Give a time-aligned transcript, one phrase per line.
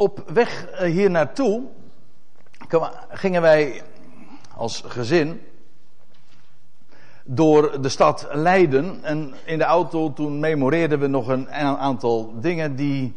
[0.00, 1.62] Op weg eh, hier naartoe
[3.08, 3.82] gingen wij
[4.56, 5.40] als gezin
[7.24, 8.98] door de stad Leiden.
[9.02, 13.14] En in de auto toen memoreerden we nog een aantal dingen die,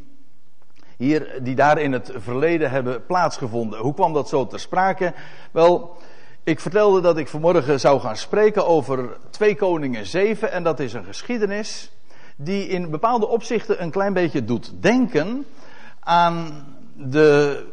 [0.98, 3.80] hier, die daar in het verleden hebben plaatsgevonden.
[3.80, 5.14] Hoe kwam dat zo ter sprake?
[5.52, 5.98] Wel,
[6.44, 10.52] ik vertelde dat ik vanmorgen zou gaan spreken over 2 Koningen 7.
[10.52, 11.92] En dat is een geschiedenis
[12.36, 15.46] die in bepaalde opzichten een klein beetje doet denken
[16.04, 17.64] aan, de,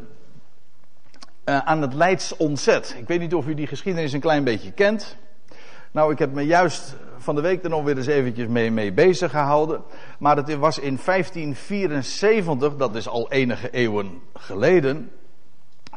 [1.45, 2.95] uh, aan het Leids ontzet.
[2.97, 5.17] Ik weet niet of u die geschiedenis een klein beetje kent.
[5.91, 8.93] Nou, ik heb me juist van de week er nog weer eens eventjes mee, mee
[8.93, 9.81] bezig gehouden.
[10.19, 15.11] Maar het was in 1574, dat is al enige eeuwen geleden,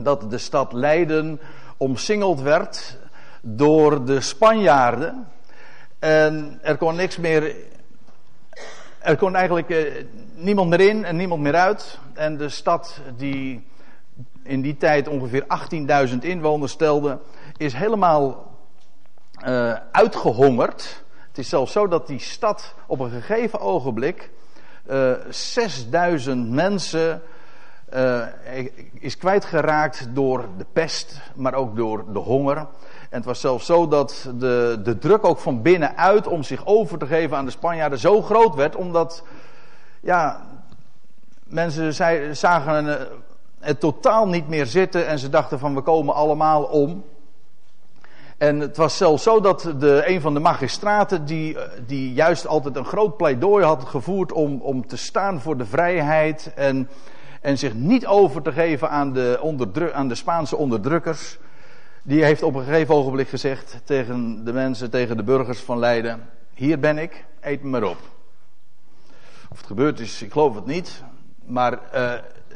[0.01, 1.41] dat de stad Leiden
[1.77, 2.99] omsingeld werd
[3.41, 5.29] door de Spanjaarden.
[5.99, 7.55] En er kon niks meer.
[9.03, 11.99] Er kon eigenlijk eh, niemand meer in en niemand meer uit.
[12.15, 13.67] En de stad, die
[14.43, 15.45] in die tijd ongeveer
[16.09, 17.19] 18.000 inwoners stelde,
[17.57, 18.53] is helemaal
[19.47, 21.03] uh, uitgehongerd.
[21.29, 24.31] Het is zelfs zo dat die stad op een gegeven ogenblik
[24.87, 27.23] uh, eh, 6000 mensen
[27.95, 28.27] uh,
[28.93, 32.67] is kwijtgeraakt door de pest, maar ook door de honger.
[33.13, 36.99] En het was zelfs zo dat de, de druk ook van binnenuit om zich over
[36.99, 39.23] te geven aan de Spanjaarden zo groot werd, omdat
[40.01, 40.47] ja,
[41.45, 43.09] mensen zei, zagen
[43.61, 47.05] het totaal niet meer zitten en ze dachten van we komen allemaal om.
[48.39, 52.77] En het was zelfs zo dat de, een van de magistraten, die, die juist altijd
[52.77, 56.89] een groot pleidooi had gevoerd om, om te staan voor de vrijheid en,
[57.41, 61.39] en zich niet over te geven aan de, onderdru aan de Spaanse onderdrukkers,
[62.03, 66.29] die heeft op een gegeven ogenblik gezegd tegen de mensen, tegen de burgers van Leiden:
[66.55, 67.99] Hier ben ik, eet me maar op.
[69.49, 71.03] Of het gebeurd is, ik geloof het niet,
[71.45, 72.13] maar uh,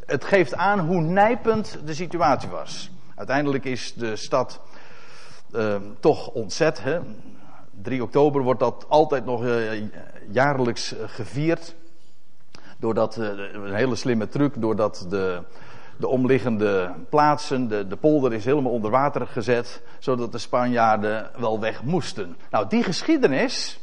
[0.07, 2.91] het geeft aan hoe nijpend de situatie was.
[3.15, 4.61] Uiteindelijk is de stad
[5.55, 6.83] uh, toch ontzet.
[6.83, 7.01] Hè?
[7.83, 9.83] 3 oktober wordt dat altijd nog uh,
[10.29, 11.75] jaarlijks gevierd.
[12.79, 15.43] Doordat, een hele slimme truc, doordat de,
[15.97, 21.61] de omliggende plaatsen, de, de polder is helemaal onder water gezet, zodat de Spanjaarden wel
[21.61, 22.37] weg moesten.
[22.51, 23.81] Nou, die geschiedenis,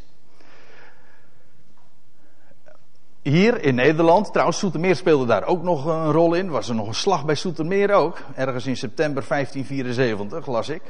[3.22, 6.50] hier in Nederland, trouwens Soetermeer speelde daar ook nog een rol in.
[6.50, 10.82] Was er nog een slag bij Soetermeer ook, ergens in september 1574, las ik.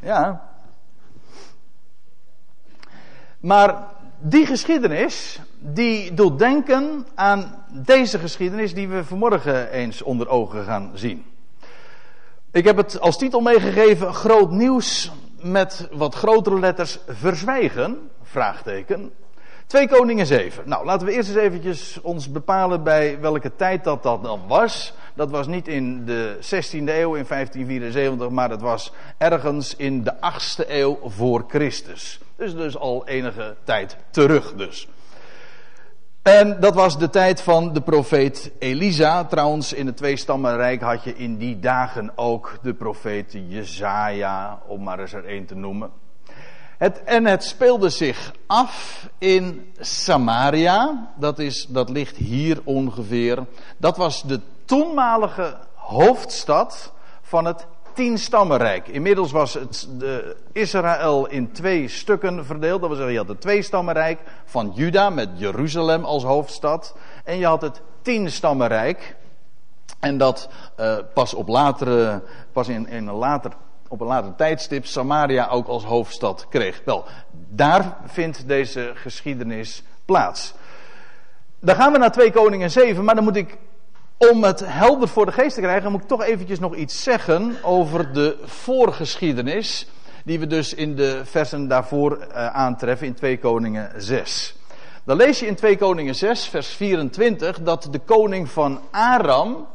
[0.00, 0.52] Ja.
[3.40, 3.84] Maar
[4.18, 10.90] die geschiedenis, die doet denken aan deze geschiedenis die we vanmorgen eens onder ogen gaan
[10.94, 11.24] zien.
[12.50, 19.12] Ik heb het als titel meegegeven, groot nieuws met wat grotere letters verzwijgen, vraagteken.
[19.66, 20.68] Twee koningen zeven.
[20.68, 24.92] Nou, laten we eerst eens eventjes ons bepalen bij welke tijd dat dat dan was.
[25.14, 30.14] Dat was niet in de 16e eeuw, in 1574, maar dat was ergens in de
[30.14, 32.20] 8e eeuw voor Christus.
[32.36, 34.88] Dus dus al enige tijd terug dus.
[36.24, 39.24] En dat was de tijd van de profeet Elisa.
[39.24, 44.98] Trouwens, in het tweestammenrijk had je in die dagen ook de profeet Jezaja, om maar
[44.98, 45.90] eens er één te noemen.
[46.78, 51.10] Het, en het speelde zich af in Samaria.
[51.16, 53.46] Dat, is, dat ligt hier ongeveer.
[53.76, 56.92] Dat was de toenmalige hoofdstad
[57.22, 58.88] van het tienstammenrijk.
[58.88, 59.88] Inmiddels was het
[60.52, 62.80] Israël in twee stukken verdeeld.
[62.80, 66.96] Dat wil zeggen, je had het tweestammenrijk van Juda met Jeruzalem als hoofdstad.
[67.24, 69.16] En je had het tienstammenrijk.
[70.00, 70.48] En dat
[70.80, 72.22] uh, pas op latere,
[72.52, 73.52] pas in, in een later,
[73.88, 76.82] op een later tijdstip Samaria ook als hoofdstad kreeg.
[76.84, 77.04] Wel,
[77.48, 80.54] daar vindt deze geschiedenis plaats.
[81.60, 83.58] Dan gaan we naar 2 Koningen 7, maar dan moet ik
[84.16, 87.56] om het helder voor de geest te krijgen, moet ik toch eventjes nog iets zeggen
[87.62, 89.88] over de voorgeschiedenis.
[90.24, 94.56] Die we dus in de versen daarvoor uh, aantreffen in 2 Koningen 6.
[95.04, 99.66] Dan lees je in 2 Koningen 6, vers 24, dat de koning van Aram,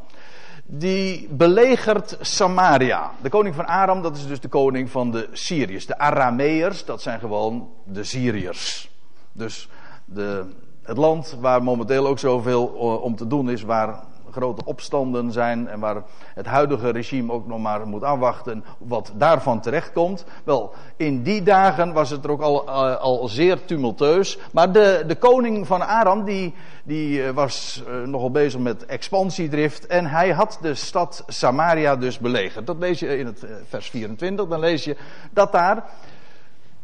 [0.65, 3.11] die belegert Samaria.
[3.21, 5.85] De koning van Aram, dat is dus de koning van de Syriërs.
[5.85, 8.89] De Arameërs, dat zijn gewoon de Syriërs.
[9.31, 9.69] Dus
[10.05, 10.45] de,
[10.83, 15.67] het land waar momenteel ook zoveel eh, om te doen is, waar grote opstanden zijn
[15.67, 16.03] en waar
[16.33, 20.25] het huidige regime ook nog maar moet afwachten wat daarvan terechtkomt.
[20.43, 24.37] Wel, in die dagen was het er ook al, uh, al zeer tumultueus.
[24.51, 26.53] Maar de, de koning van Aram, die,
[26.83, 32.17] die uh, was uh, nogal bezig met expansiedrift en hij had de stad Samaria dus
[32.17, 32.67] belegerd.
[32.67, 34.97] Dat lees je in het vers 24, dan lees je
[35.31, 35.83] dat daar,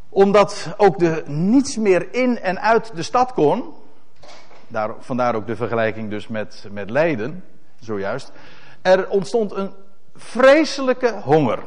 [0.09, 3.73] omdat ook de niets meer in en uit de stad kon,
[4.75, 7.43] daar, vandaar ook de vergelijking dus met, met Leiden,
[7.79, 8.31] zojuist.
[8.81, 9.73] Er ontstond een
[10.15, 11.59] vreselijke honger.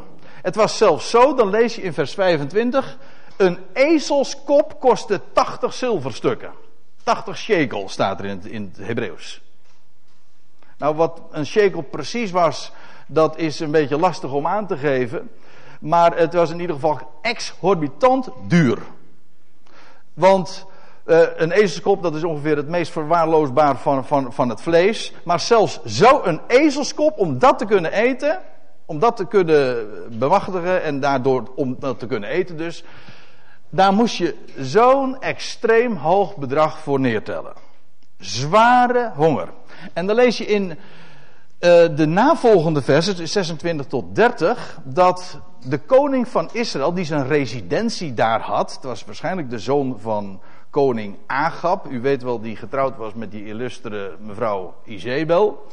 [0.42, 2.98] Het was zelfs zo, dan lees je in vers 25,
[3.36, 6.52] een ezelskop kostte 80 zilverstukken.
[7.02, 9.42] 80 shekel staat er in het, in het Hebreeuws.
[10.78, 12.72] Nou, wat een shekel precies was,
[13.06, 15.30] dat is een beetje lastig om aan te geven.
[15.80, 18.78] Maar het was in ieder geval exorbitant duur.
[20.14, 20.66] Want
[21.08, 25.12] uh, een ezelskop, dat is ongeveer het meest verwaarloosbaar van, van, van het vlees.
[25.24, 28.40] Maar zelfs zo'n ezelskop, om dat te kunnen eten,
[28.86, 29.88] om dat te kunnen
[30.18, 32.84] bemachtigen en daardoor om dat te kunnen eten dus,
[33.70, 37.52] daar moest je zo'n extreem hoog bedrag voor neertellen.
[38.18, 39.48] Zware honger.
[39.92, 40.76] En dan lees je in uh,
[41.96, 48.40] de navolgende versen, 26 tot 30, dat de koning van Israël, die zijn residentie daar
[48.40, 50.40] had, het was waarschijnlijk de zoon van
[50.78, 55.66] koning Agab, u weet wel, die getrouwd was met die illustere mevrouw Izebel.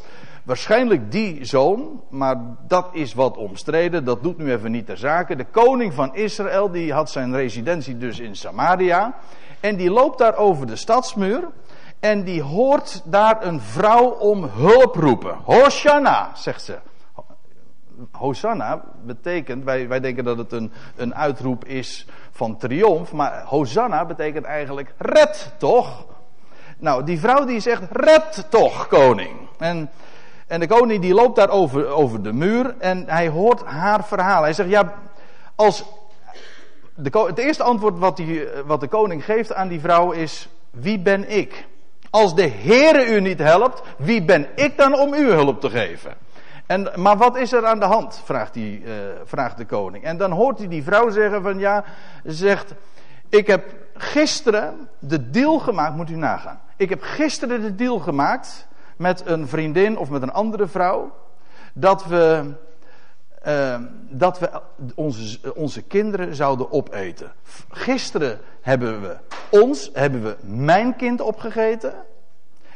[0.43, 2.35] Waarschijnlijk die zoon, maar
[2.67, 5.35] dat is wat omstreden, dat doet nu even niet ter zake.
[5.35, 9.15] De koning van Israël, die had zijn residentie dus in Samaria.
[9.59, 11.47] En die loopt daar over de stadsmuur.
[11.99, 15.37] En die hoort daar een vrouw om hulp roepen.
[15.43, 16.77] Hosanna, zegt ze.
[18.11, 24.05] Hosanna betekent, wij, wij denken dat het een, een uitroep is van triomf, maar Hosanna
[24.05, 26.05] betekent eigenlijk red toch?
[26.77, 29.37] Nou, die vrouw die zegt red toch, koning.
[29.57, 29.89] En,
[30.47, 34.41] en de koning die loopt daar over, over de muur en hij hoort haar verhaal.
[34.41, 34.93] Hij zegt, ja,
[35.55, 35.83] als...
[36.97, 40.99] De, het eerste antwoord wat, die, wat de koning geeft aan die vrouw is, wie
[40.99, 41.67] ben ik?
[42.09, 46.24] Als de Heere u niet helpt, wie ben ik dan om u hulp te geven?
[46.65, 48.21] En, maar wat is er aan de hand?
[48.23, 48.81] Vraagt, uh,
[49.23, 50.03] vraagt de koning.
[50.03, 51.83] En dan hoort hij die vrouw zeggen van ja,
[52.23, 52.73] zegt,
[53.29, 56.61] ik heb gisteren de deal gemaakt, moet u nagaan.
[56.77, 58.67] Ik heb gisteren de deal gemaakt
[58.97, 61.15] met een vriendin of met een andere vrouw,
[61.73, 62.53] dat we,
[63.47, 63.79] uh,
[64.09, 64.61] dat we
[64.95, 67.31] onze, onze kinderen zouden opeten.
[67.69, 69.17] Gisteren hebben we
[69.49, 71.93] ons, hebben we mijn kind opgegeten.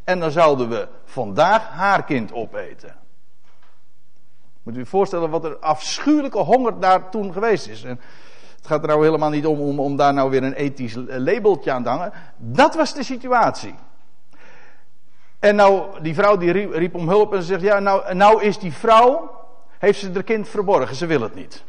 [0.04, 2.96] En dan zouden we vandaag haar kind opeten.
[4.70, 7.84] Moet u voorstellen wat er afschuwelijke honger daar toen geweest is.
[7.84, 8.00] En
[8.56, 11.72] het gaat er nou helemaal niet om, om, om daar nou weer een ethisch labeltje
[11.72, 12.14] aan te hangen.
[12.38, 13.76] Dat was de situatie.
[15.40, 18.44] En nou, die vrouw die riep, riep, om hulp en ze zegt, ja, nou, nou
[18.44, 19.32] is die vrouw,
[19.78, 21.64] heeft ze haar kind verborgen, ze wil het niet.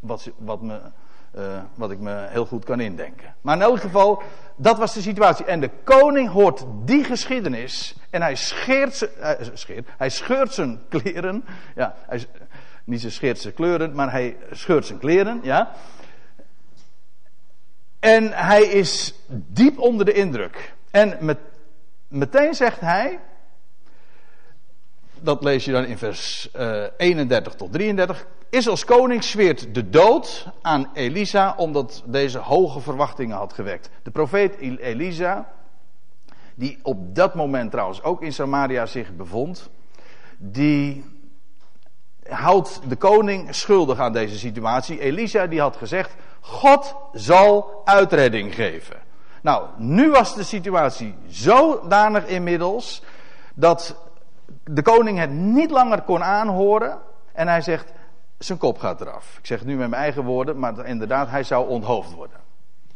[0.00, 0.80] Wat, wat, me,
[1.38, 3.34] uh, wat ik me heel goed kan indenken.
[3.40, 4.22] Maar in elk geval,
[4.56, 5.44] dat was de situatie.
[5.44, 10.80] En de koning hoort die geschiedenis en hij scheert, ze, uh, scheert hij scheurt zijn
[10.88, 11.44] kleren.
[11.74, 12.26] Ja, hij,
[12.84, 15.40] niet ze scheert zijn kleuren, maar hij scheurt zijn kleren.
[15.42, 15.72] Ja.
[18.00, 20.74] En hij is diep onder de indruk.
[20.90, 21.38] En met,
[22.08, 23.18] meteen zegt hij,
[25.24, 28.26] dat lees je dan in vers uh, 31 tot 33.
[28.50, 33.90] Israëls koning zweert de dood aan Elisa omdat deze hoge verwachtingen had gewekt.
[34.02, 35.52] De profeet Elisa,
[36.54, 39.70] die op dat moment trouwens ook in Samaria zich bevond,
[40.36, 41.04] die
[42.28, 45.00] houdt de koning schuldig aan deze situatie.
[45.00, 48.96] Elisa die had gezegd, God zal uitredding geven.
[49.42, 53.02] Nou, nu was de situatie zodanig inmiddels
[53.54, 53.96] dat
[54.64, 56.98] de koning het niet langer kon aanhoren
[57.32, 57.92] en hij zegt,
[58.38, 59.36] zijn kop gaat eraf.
[59.38, 62.36] Ik zeg nu met mijn eigen woorden, maar inderdaad, hij zou onthoofd worden.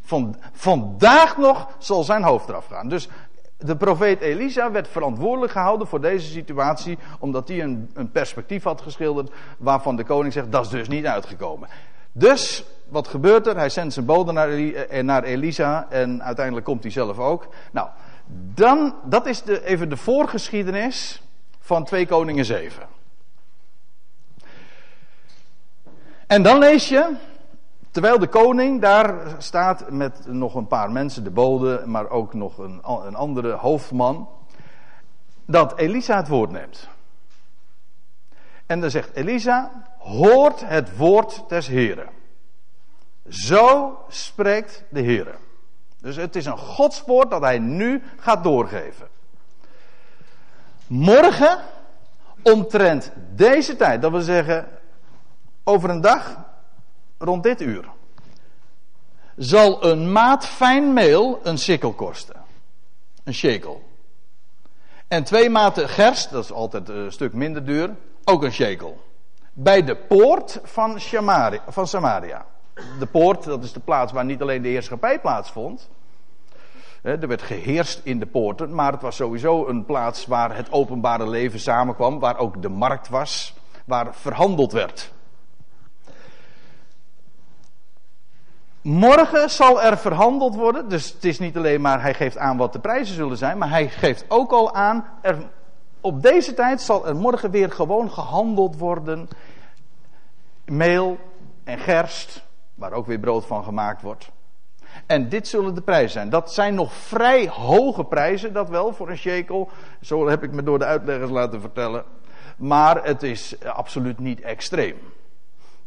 [0.01, 2.89] Van, vandaag nog zal zijn hoofd eraf gaan.
[2.89, 3.09] Dus
[3.59, 8.81] de profeet Elisa werd verantwoordelijk gehouden voor deze situatie, omdat hij een, een perspectief had
[8.81, 11.69] geschilderd waarvan de koning zegt, dat is dus niet uitgekomen.
[12.13, 13.57] Dus, wat gebeurt er?
[13.57, 17.49] Hij zendt zijn bode naar, eh, naar Elisa en uiteindelijk komt hij zelf ook.
[17.73, 17.89] Nou,
[18.55, 21.23] dan, dat is de, even de voorgeschiedenis
[21.69, 22.89] van 2 Koningen 7.
[26.27, 27.15] En dan lees je,
[27.91, 32.59] terwijl de koning daar staat met nog een paar mensen, de bode, maar ook nog
[32.59, 34.29] een, een andere hoofdman,
[35.45, 36.89] dat Elisa het woord neemt.
[38.67, 42.09] En dan zegt Elisa, hoort het woord des Heren.
[43.29, 45.39] Zo spreekt de Heer.
[46.01, 49.09] Dus het is een godswoord dat hij nu gaat doorgeven.
[50.88, 51.59] Morgen,
[52.42, 54.68] omtrent deze tijd, dat wil zeggen
[55.64, 56.45] over een dag,
[57.18, 57.88] rond dit uur,
[59.37, 62.37] zal een maat fijn meel een sikkel kosten.
[63.25, 63.83] Een shekel.
[65.09, 69.00] En twee maten gerst, dat is altijd een stuk minder duur, ook een shekel.
[69.52, 72.47] Bij de poort van, Shamari, van Samaria.
[72.99, 75.88] De poort, dat is de plaats waar niet alleen de heerschappij plaatsvond.
[77.09, 81.29] Er werd geheerst in de poorten, maar het was sowieso een plaats waar het openbare
[81.29, 85.12] leven samenkwam, waar ook de markt was, waar verhandeld werd.
[88.83, 92.73] Morgen zal er verhandeld worden, dus het is niet alleen maar hij geeft aan wat
[92.73, 95.37] de prijzen zullen zijn, maar hij geeft ook al aan, er,
[96.00, 99.29] op deze tijd zal er morgen weer gewoon gehandeld worden.
[100.65, 101.19] Meel
[101.65, 102.43] en gerst,
[102.75, 104.31] waar ook weer brood van gemaakt wordt.
[105.09, 106.31] En dit zullen de prijzen zijn.
[106.31, 109.71] Dat zijn nog vrij hoge prijzen, dat wel, voor een shekel.
[110.00, 112.05] Zo heb ik me door de uitleggers laten vertellen.
[112.57, 114.97] Maar het is absoluut niet extreem.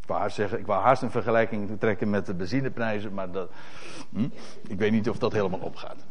[0.01, 3.51] Ik wou haast, zeggen, ik wou haast een vergelijking trekken met de benzineprijzen, maar dat,
[4.09, 4.27] hm,
[4.67, 6.05] ik weet niet of dat helemaal opgaat.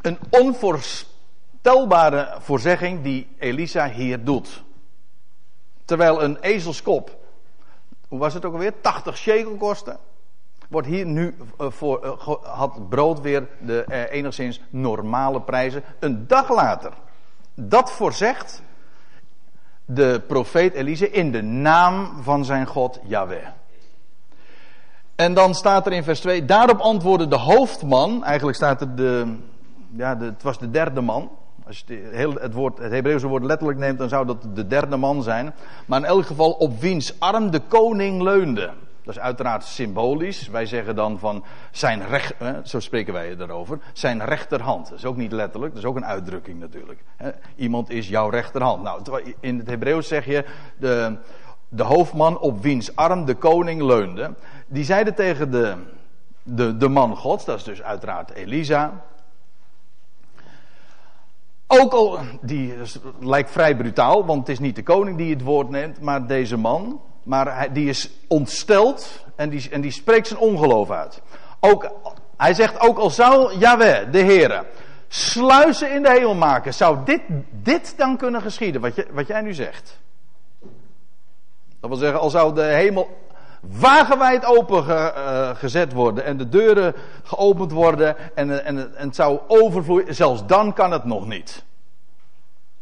[0.00, 4.62] Een onvoorstelbare voorzegging die Elisa hier doet.
[5.90, 7.16] Terwijl een ezelskop,
[8.08, 9.96] hoe was het ook alweer, 80 shekel kostte.
[10.68, 15.82] Wordt hier nu uh, voor, uh, had brood weer de uh, enigszins normale prijzen.
[15.98, 16.92] Een dag later.
[17.54, 18.62] Dat voorzegt
[19.84, 23.46] de profeet Elise in de naam van zijn God Yahweh.
[25.14, 29.36] En dan staat er in vers 2, daarop antwoordde de hoofdman, eigenlijk staat er de,
[29.96, 31.30] ja, de, het was de derde man.
[31.70, 34.96] Als je het, het, woord, het Hebreeuwse woord letterlijk neemt, dan zou dat de derde
[34.96, 35.54] man zijn.
[35.86, 38.70] Maar in elk geval op wiens arm de koning leunde.
[39.04, 40.48] Dat is uiteraard symbolisch.
[40.48, 42.34] Wij zeggen dan van zijn recht,
[42.64, 44.88] zo spreken wij erover, zijn rechterhand.
[44.88, 47.00] Dat is ook niet letterlijk, dat is ook een uitdrukking natuurlijk.
[47.56, 48.82] Iemand is jouw rechterhand.
[48.82, 50.44] Nou, in het Hebreeuws zeg je
[50.78, 51.16] de,
[51.68, 54.34] de hoofdman op wiens arm de koning leunde.
[54.66, 55.74] Die zeide tegen de,
[56.42, 58.92] de, de man gods, dat is dus uiteraard Elisa.
[61.72, 62.74] Ook al, die
[63.20, 66.56] lijkt vrij brutaal, want het is niet de koning die het woord neemt, maar deze
[66.56, 67.00] man.
[67.22, 71.22] Maar hij, die is ontsteld en die, en die spreekt zijn ongeloof uit.
[71.60, 71.90] Ook,
[72.36, 74.64] hij zegt, ook al zou Yahweh, de Heere,
[75.08, 79.40] sluizen in de hemel maken, zou dit, dit dan kunnen geschieden, wat, je, wat jij
[79.40, 79.98] nu zegt.
[81.80, 83.08] Dat wil zeggen, al zou de hemel
[83.60, 89.14] wagenwijd open ge, uh, gezet worden en de deuren geopend worden en, en, en het
[89.14, 91.64] zou overvloeien, zelfs dan kan het nog niet.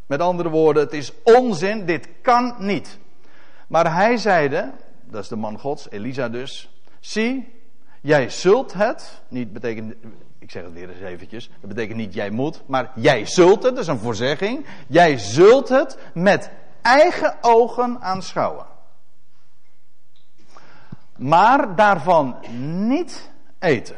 [0.07, 2.99] Met andere woorden, het is onzin, dit kan niet.
[3.67, 4.73] Maar hij zeide,
[5.05, 6.71] dat is de man gods, Elisa dus,
[7.01, 7.53] zie,
[8.01, 9.95] jij zult het, niet betekent,
[10.39, 13.75] ik zeg het weer eens eventjes, dat betekent niet jij moet, maar jij zult het,
[13.75, 16.51] dat is een voorzegging, jij zult het met
[16.83, 18.67] eigen ogen aanschouwen
[21.19, 22.37] maar daarvan
[22.87, 23.97] niet eten.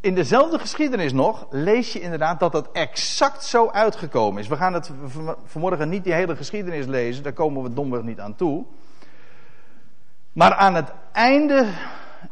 [0.00, 4.48] In dezelfde geschiedenis nog lees je inderdaad dat het exact zo uitgekomen is.
[4.48, 4.90] We gaan het
[5.44, 8.64] vanmorgen niet die hele geschiedenis lezen, daar komen we domweg niet aan toe.
[10.32, 11.66] Maar aan het einde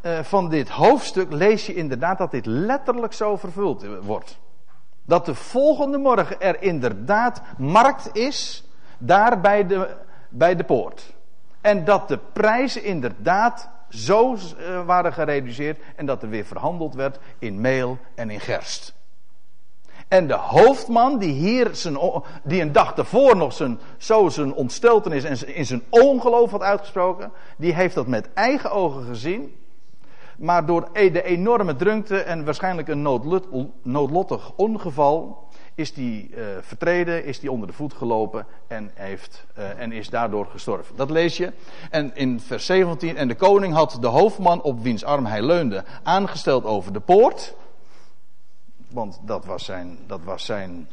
[0.00, 4.38] eh, van dit hoofdstuk lees je inderdaad dat dit letterlijk zo vervuld wordt.
[5.04, 8.64] Dat de volgende morgen er inderdaad markt is,
[8.98, 9.96] daar bij de,
[10.28, 11.16] bij de poort.
[11.60, 17.18] En dat de prijzen inderdaad zo uh, waren gereduceerd en dat er weer verhandeld werd
[17.38, 18.96] in meel en in gerst.
[20.08, 21.98] En de hoofdman die hier zijn,
[22.42, 27.32] die een dag daarvoor nog zijn, zo zijn ontsteltenis en in zijn ongeloof had uitgesproken,
[27.56, 29.56] die heeft dat met eigen ogen gezien.
[30.38, 33.02] Maar door e-, de enorme drukte en waarschijnlijk een
[33.82, 35.48] noodlottig ongeval
[35.78, 40.11] is die uh, vertreden, is die onder de voet gelopen en, heeft, uh, en is
[40.11, 40.97] daardoor gestorven.
[40.97, 41.52] Dat lees je.
[41.90, 45.85] En in vers 17, en de koning had de hoofdman op wiens arm hij leunde
[46.02, 47.54] aangesteld over de poort.
[48.90, 50.88] Want dat was zijn, dat was zijn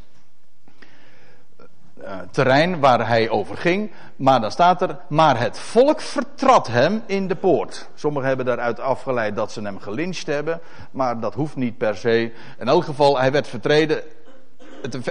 [2.03, 3.91] uh, terrein waar hij over ging.
[4.15, 7.89] Maar dan staat er, maar het volk vertrad hem in de poort.
[7.95, 10.59] Sommigen hebben daaruit afgeleid dat ze hem gelyncht hebben.
[10.91, 12.31] Maar dat hoeft niet per se.
[12.59, 14.03] In elk geval, hij werd vertreden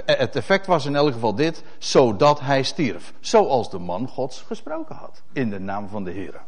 [0.05, 3.13] het effect was in elk geval dit, zodat hij stierf.
[3.19, 5.21] Zoals de man Gods gesproken had.
[5.33, 6.41] In de naam van de Heer.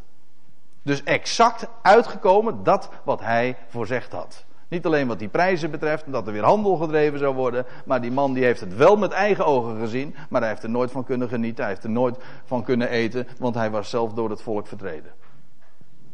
[0.82, 4.44] Dus exact uitgekomen dat wat hij voorzegd had.
[4.68, 7.66] Niet alleen wat die prijzen betreft, dat er weer handel gedreven zou worden.
[7.84, 10.14] Maar die man die heeft het wel met eigen ogen gezien.
[10.28, 11.64] Maar hij heeft er nooit van kunnen genieten.
[11.64, 13.26] Hij heeft er nooit van kunnen eten.
[13.38, 15.12] Want hij was zelf door het volk vertreden.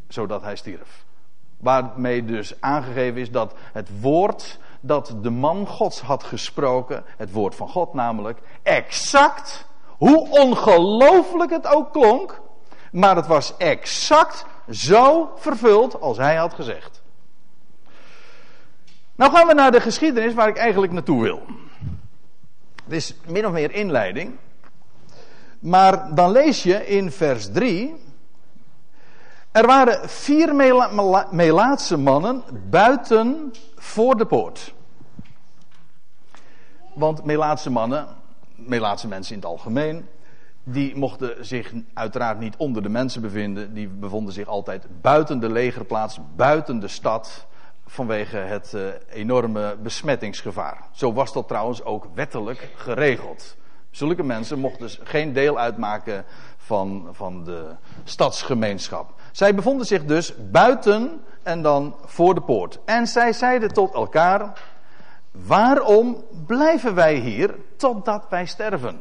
[0.07, 1.05] Zodat hij stierf.
[1.57, 7.55] Waarmee dus aangegeven is dat het woord dat de man Gods had gesproken, het woord
[7.55, 12.41] van God namelijk, exact, hoe ongelooflijk het ook klonk,
[12.91, 17.03] maar het was exact zo vervuld als hij had gezegd.
[19.15, 21.41] Nou gaan we naar de geschiedenis waar ik eigenlijk naartoe wil.
[22.83, 24.35] Het is min of meer inleiding.
[25.59, 27.95] Maar dan lees je in vers 3
[29.51, 34.74] Er waren vier Mela Melaatse mannen buiten voor de poort.
[36.95, 38.07] Want Melaatse mannen,
[38.55, 40.05] Melaatse mensen in het algemeen,
[40.63, 43.73] die mochten zich uiteraard niet onder de mensen bevinden.
[43.73, 47.45] Die bevonden zich altijd buiten de legerplaats, buiten de stad.
[47.85, 50.77] Vanwege het uh, enorme besmettingsgevaar.
[50.91, 53.55] Zo was dat trouwens ook wettelijk geregeld.
[53.91, 56.25] Zulke mensen mochten dus geen deel uitmaken
[56.57, 59.13] van, van de stadsgemeenschap.
[59.31, 62.79] Zij bevonden zich dus buiten en dan voor de poort.
[62.85, 64.61] En zij zeiden tot elkaar:
[65.43, 68.99] Waarom blijven wij hier totdat wij sterven?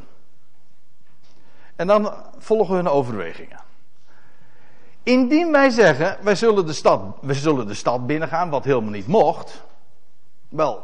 [1.77, 3.61] En dan volgen hun overwegingen.
[5.03, 9.07] Indien wij zeggen, wij zullen de stad, wij zullen de stad binnengaan, wat helemaal niet
[9.07, 9.63] mocht.
[10.49, 10.83] Wel,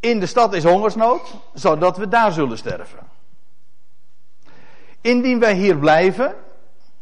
[0.00, 2.98] in de stad is hongersnood, zodat we daar zullen sterven.
[5.00, 6.34] Indien wij hier blijven,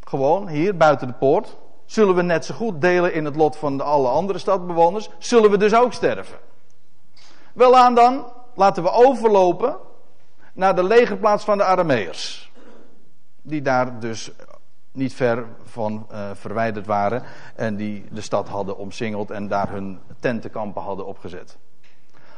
[0.00, 3.76] gewoon hier buiten de poort, zullen we net zo goed delen in het lot van
[3.76, 6.38] de alle andere stadbewoners, zullen we dus ook sterven.
[7.54, 9.76] Welaan dan, laten we overlopen
[10.52, 12.52] naar de legerplaats van de Arameërs.
[13.42, 14.30] Die daar dus
[14.92, 17.22] niet ver van uh, verwijderd waren
[17.56, 21.58] en die de stad hadden omsingeld en daar hun tentenkampen hadden opgezet.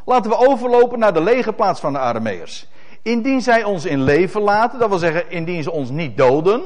[0.04, 2.68] Laten we overlopen naar de legerplaats van de Arameërs.
[3.02, 6.62] Indien zij ons in leven laten, dat wil zeggen indien ze ons niet doden,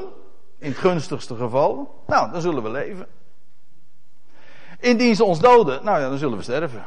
[0.59, 3.07] in het gunstigste geval, nou dan zullen we leven.
[4.79, 6.85] Indien ze ons doden, nou ja, dan zullen we sterven.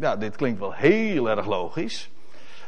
[0.00, 2.10] Ja, dit klinkt wel heel erg logisch.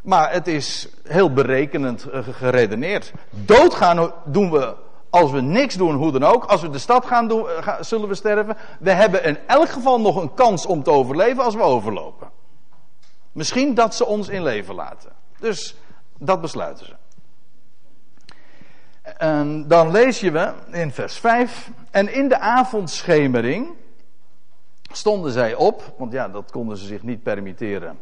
[0.03, 3.13] Maar het is heel berekenend eh, geredeneerd.
[3.31, 4.75] Doodgaan doen we
[5.11, 6.45] als we niks doen, hoe dan ook.
[6.45, 8.57] Als we de stad gaan doen, eh, zullen we sterven.
[8.81, 12.31] We hebben in elk geval nog een kans om te overleven als we overlopen.
[13.33, 15.13] Misschien dat ze ons in leven laten.
[15.39, 15.77] Dus
[16.19, 16.95] dat besluiten ze.
[19.17, 21.71] En dan lees je we in vers 5.
[21.91, 23.69] En in de avondschemering
[24.93, 27.99] stonden zij op, want ja, dat konden ze zich niet permitteren.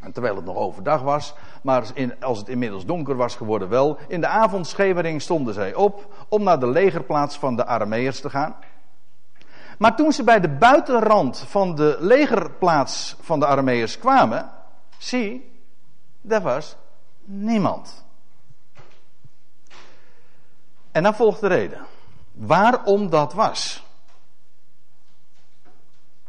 [0.00, 3.98] En terwijl het nog overdag was, maar als het inmiddels donker was geworden wel.
[4.08, 8.56] In de avondschemering stonden zij op om naar de legerplaats van de Arameërs te gaan.
[9.78, 14.50] Maar toen ze bij de buitenrand van de legerplaats van de Arameërs kwamen,
[14.98, 15.52] zie,
[16.20, 16.76] daar was
[17.24, 18.04] niemand.
[20.92, 21.80] En dan volgt de reden.
[22.32, 23.83] Waarom dat was.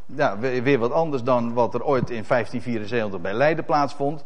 [0.06, 4.24] Ja, weer wat anders dan wat er ooit in 1574 bij Leiden plaatsvond.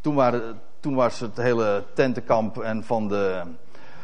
[0.00, 3.42] Toen, waren, toen was het hele tentenkamp en van de,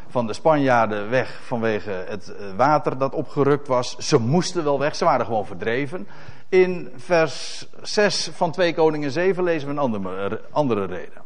[0.07, 3.97] van de Spanjaarden weg vanwege het eh, water dat opgerukt was.
[3.97, 6.07] Ze moesten wel weg, ze waren gewoon verdreven.
[6.49, 11.25] In vers 6 van 2 Koningen 7 lezen we een andere, andere reden.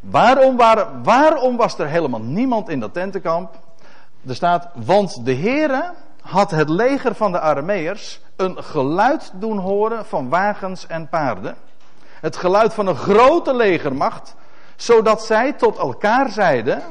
[0.00, 3.54] Waarom, waren, waarom was er helemaal niemand in dat tentenkamp?
[4.26, 5.94] Er staat, want de Heere
[6.28, 11.56] had het leger van de Arameërs een geluid doen horen van wagens en paarden.
[12.20, 14.34] Het geluid van een grote legermacht,
[14.76, 16.82] zodat zij tot elkaar zeiden: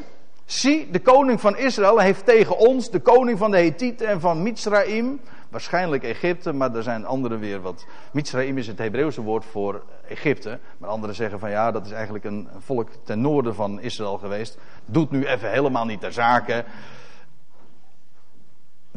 [0.45, 4.43] Zie, de koning van Israël heeft tegen ons, de koning van de Hethieten en van
[4.43, 5.19] Mitzraim,
[5.49, 7.85] waarschijnlijk Egypte, maar er zijn anderen weer wat.
[8.11, 10.59] Mitzraim is het Hebreeuwse woord voor Egypte.
[10.77, 14.57] Maar anderen zeggen van ja, dat is eigenlijk een volk ten noorden van Israël geweest.
[14.85, 16.65] Doet nu even helemaal niet ter zake.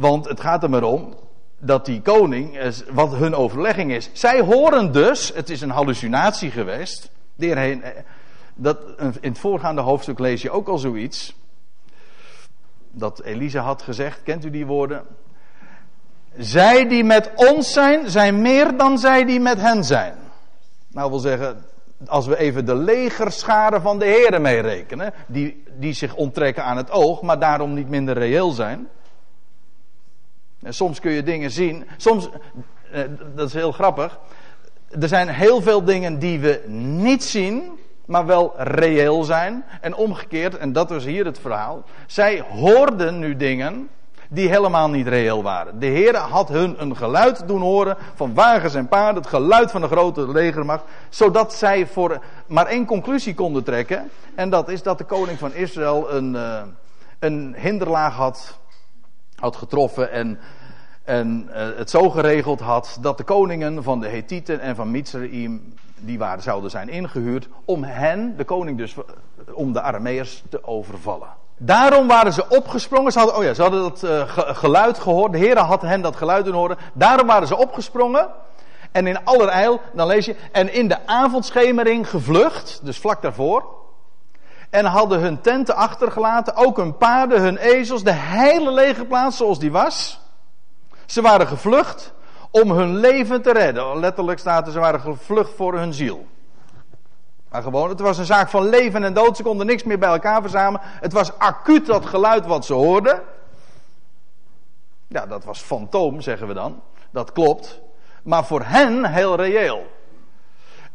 [0.01, 1.15] Want het gaat er maar om
[1.59, 4.11] dat die koning, wat hun overlegging is.
[4.13, 7.11] Zij horen dus, het is een hallucinatie geweest.
[7.37, 7.91] Heen, eh,
[8.55, 11.37] dat, in het voorgaande hoofdstuk lees je ook al zoiets.
[12.91, 15.03] Dat Elisa had gezegd, kent u die woorden?
[16.37, 20.15] Zij die met ons zijn, zijn meer dan zij die met hen zijn.
[20.89, 21.65] Nou wil zeggen,
[22.07, 26.91] als we even de legerscharen van de heren meerekenen, die, die zich onttrekken aan het
[26.91, 28.89] oog, maar daarom niet minder reëel zijn.
[30.63, 32.29] En soms kun je dingen zien, soms,
[32.93, 33.03] eh,
[33.35, 34.19] dat is heel grappig,
[35.01, 39.65] er zijn heel veel dingen die we niet zien, maar wel reëel zijn.
[39.81, 43.89] En omgekeerd, en dat was hier het verhaal, zij hoorden nu dingen
[44.29, 45.79] die helemaal niet reëel waren.
[45.79, 49.83] De Heer had hun een geluid doen horen van wagens en paarden, het geluid van
[49.83, 54.11] een grote legermacht, zodat zij voor maar één conclusie konden trekken.
[54.35, 56.63] En dat is dat de koning van Israël een, uh,
[57.19, 58.59] een hinderlaag had,
[59.41, 60.39] had getroffen en,
[61.05, 65.75] en uh, het zo geregeld had dat de koningen van de Hethieten en van Mitzraim,
[65.97, 68.97] die waren, zouden zijn ingehuurd om hen, de koning dus,
[69.53, 71.29] om de Arameërs te overvallen.
[71.63, 73.13] Daarom waren ze opgesprongen.
[73.13, 75.33] Ze hadden, oh ja, ze hadden dat uh, geluid gehoord.
[75.33, 76.77] De Heer had hen dat geluid doen horen.
[76.93, 78.29] Daarom waren ze opgesprongen.
[78.93, 83.80] En in allerijl, dan lees je, en in de avondschemering gevlucht, dus vlak daarvoor.
[84.71, 89.73] En hadden hun tenten achtergelaten, ook hun paarden, hun ezels, de hele legerplaats zoals die
[89.73, 90.21] was.
[91.07, 92.13] Ze waren gevlucht
[92.51, 93.99] om hun leven te redden.
[93.99, 96.27] Letterlijk staat er, ze waren gevlucht voor hun ziel.
[97.49, 99.37] Maar gewoon, het was een zaak van leven en dood.
[99.37, 100.87] Ze konden niks meer bij elkaar verzamelen.
[101.01, 103.23] Het was acuut dat geluid wat ze hoorden.
[105.09, 106.83] Ja, dat was fantoom, zeggen we dan.
[107.11, 107.81] Dat klopt.
[108.23, 109.87] Maar voor hen heel reëel.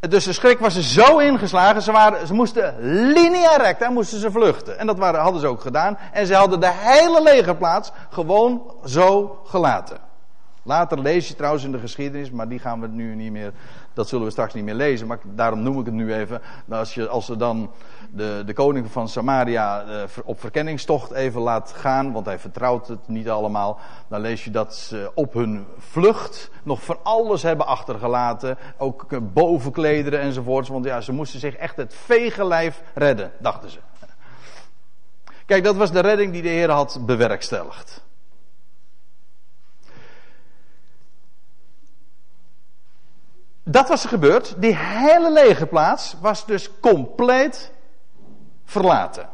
[0.00, 2.74] Dus de schrik was er zo ingeslagen, ze, waren, ze moesten
[3.12, 4.78] linea recta moesten ze vluchten.
[4.78, 5.98] En dat waren, hadden ze ook gedaan.
[6.12, 9.96] En ze hadden de hele legerplaats gewoon zo gelaten.
[10.66, 13.52] Later lees je trouwens in de geschiedenis, maar die gaan we nu niet meer,
[13.94, 15.06] dat zullen we straks niet meer lezen.
[15.06, 16.40] Maar daarom noem ik het nu even.
[16.64, 17.70] Nou, als, je, als ze dan
[18.10, 23.08] de, de koning van Samaria eh, op verkenningstocht even laat gaan, want hij vertrouwt het
[23.08, 23.78] niet allemaal.
[24.08, 28.58] Dan lees je dat ze op hun vlucht nog van alles hebben achtergelaten.
[28.76, 30.68] Ook bovenklederen enzovoorts.
[30.68, 33.78] Want ja, ze moesten zich echt het vegenlijf redden, dachten ze.
[35.46, 38.05] Kijk, dat was de redding die de Heer had bewerkstelligd.
[43.68, 44.54] Dat was er gebeurd.
[44.58, 47.72] Die hele legerplaats was dus compleet
[48.64, 49.28] verlaten.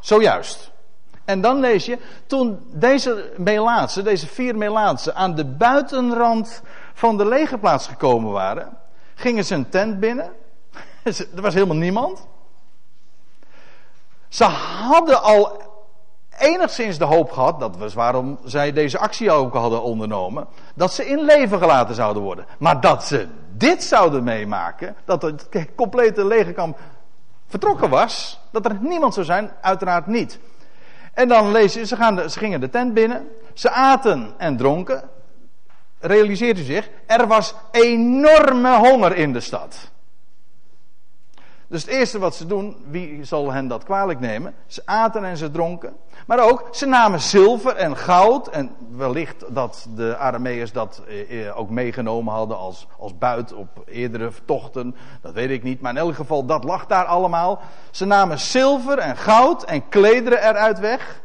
[0.00, 0.70] Zojuist.
[1.24, 6.62] En dan lees je, toen deze Melaatse, deze vier Melaatse, aan de buitenrand
[6.94, 8.78] van de legerplaats gekomen waren,
[9.14, 10.32] gingen ze een tent binnen.
[11.36, 12.26] er was helemaal niemand.
[14.28, 15.62] Ze hadden al
[16.38, 21.06] enigszins de hoop gehad, dat was waarom zij deze actie ook hadden ondernomen, dat ze
[21.06, 22.46] in leven gelaten zouden worden.
[22.58, 26.78] Maar dat ze dit zouden meemaken, dat het complete legerkamp
[27.46, 30.38] vertrokken was, dat er niemand zou zijn, uiteraard niet.
[31.14, 35.08] En dan je, ze, gaan ze gingen de tent binnen, ze aten en dronken.
[35.98, 39.90] Realiseert u zich, er was enorme honger in de stad.
[41.68, 44.54] Dus het eerste wat ze doen, wie zal hen dat kwalijk nemen?
[44.66, 45.96] Ze aten en ze dronken.
[46.26, 48.48] Maar ook, ze namen zilver en goud.
[48.48, 53.82] En wellicht dat de Arameërs dat eh, eh, ook meegenomen hadden als, als buit op
[53.84, 54.96] eerdere tochten.
[55.20, 55.80] Dat weet ik niet.
[55.80, 57.60] Maar in elk geval, dat lag daar allemaal.
[57.90, 61.22] Ze namen zilver en goud en klederen eruit weg.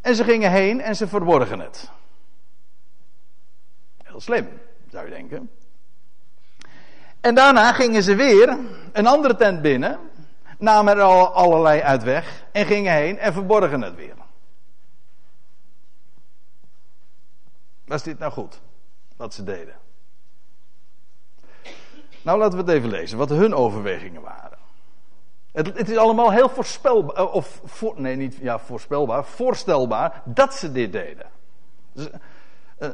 [0.00, 1.90] En ze gingen heen en ze verborgen het.
[4.02, 4.48] Heel slim,
[4.90, 5.50] zou je denken.
[7.20, 8.58] En daarna gingen ze weer
[8.92, 9.98] een andere tent binnen,
[10.58, 14.14] namen er al allerlei uit weg en gingen heen en verborgen het weer.
[17.84, 18.60] Was dit nou goed,
[19.16, 19.74] wat ze deden?
[22.22, 24.58] Nou, laten we het even lezen, wat hun overwegingen waren.
[25.52, 27.60] Het, het is allemaal heel voorspelbaar, eh, of
[27.96, 31.26] nee, niet ja, voorspelbaar, voorstelbaar dat ze dit deden.
[31.92, 32.08] Dus,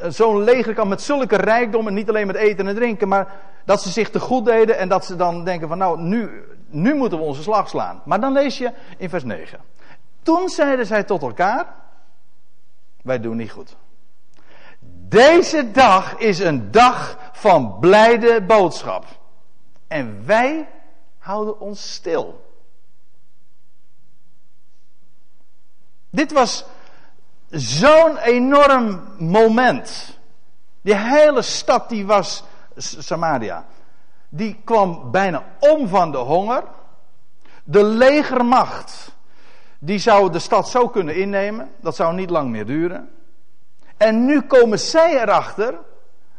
[0.08, 3.90] Zo'n leger kan met zulke rijkdommen, niet alleen met eten en drinken, maar dat ze
[3.90, 7.24] zich te goed deden en dat ze dan denken van nou, nu, nu moeten we
[7.24, 8.02] onze slag slaan.
[8.04, 9.60] Maar dan lees je in vers 9.
[10.22, 11.74] Toen zeiden zij tot elkaar,
[13.02, 13.76] wij doen niet goed.
[15.08, 19.06] Deze dag is een dag van blijde boodschap.
[19.86, 20.68] En wij
[21.18, 22.42] houden ons stil.
[26.10, 26.64] Dit was
[27.50, 30.18] zo'n enorm moment.
[30.82, 32.44] Die hele stad die was
[32.76, 33.64] Samaria.
[34.36, 36.62] Die kwam bijna om van de honger.
[37.64, 39.14] De legermacht.
[39.78, 41.70] Die zou de stad zo kunnen innemen.
[41.80, 43.10] Dat zou niet lang meer duren.
[43.96, 45.74] En nu komen zij erachter.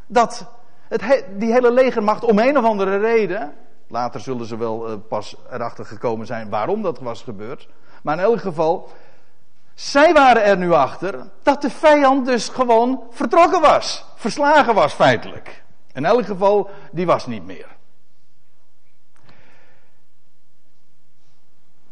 [0.07, 0.45] Dat
[0.87, 3.53] het, die hele legermacht om een of andere reden.
[3.87, 7.67] Later zullen ze wel uh, pas erachter gekomen zijn waarom dat was gebeurd.
[8.03, 8.89] Maar in elk geval.
[9.73, 14.05] Zij waren er nu achter dat de vijand dus gewoon vertrokken was.
[14.15, 15.63] Verslagen was feitelijk.
[15.93, 17.74] In elk geval, die was niet meer.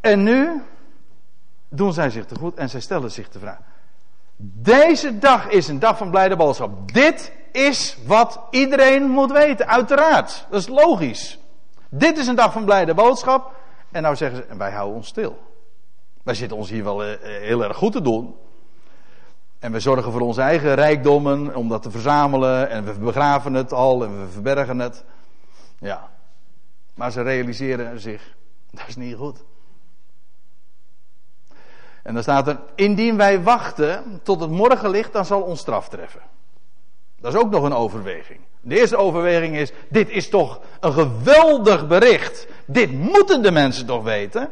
[0.04, 0.62] En nu
[1.70, 3.60] doen zij zich te goed en zij stellen zich de vraag.
[4.36, 6.94] Deze dag is een dag van blijde boodschap.
[6.94, 10.46] Dit is wat iedereen moet weten, uiteraard.
[10.50, 11.40] Dat is logisch.
[11.90, 13.56] Dit is een dag van blijde boodschap.
[13.92, 15.40] En nou zeggen ze, wij houden ons stil.
[16.24, 18.36] Wij zitten ons hier wel eh, eh, heel erg goed te doen.
[19.60, 22.70] En we zorgen voor onze eigen rijkdommen om dat te verzamelen.
[22.70, 25.04] En we begraven het al en we verbergen het.
[25.80, 26.10] Ja.
[26.94, 28.36] Maar ze realiseren zich,
[28.72, 29.44] dat is niet goed.
[32.04, 36.22] En dan staat er, indien wij wachten tot het morgenlicht, dan zal ons straf treffen.
[37.20, 38.40] Dat is ook nog een overweging.
[38.62, 42.48] De eerste overweging is, dit is toch een geweldig bericht.
[42.66, 44.50] Dit moeten de mensen toch weten.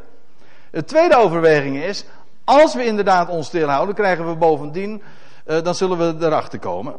[0.72, 2.06] De tweede overweging is,
[2.44, 5.02] als we inderdaad ons stilhouden, krijgen we bovendien,
[5.46, 6.96] uh, dan zullen we erachter komen.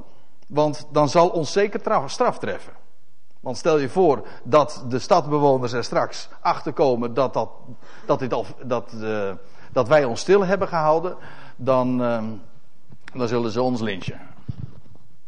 [0.47, 2.73] Want dan zal ons zeker straf treffen.
[3.41, 7.51] Want stel je voor dat de stadbewoners er straks achterkomen dat, dat,
[8.07, 9.31] dat, dit al, dat, uh,
[9.73, 11.17] dat wij ons stil hebben gehouden,
[11.57, 12.23] dan, uh,
[13.15, 14.21] dan zullen ze ons lynchen.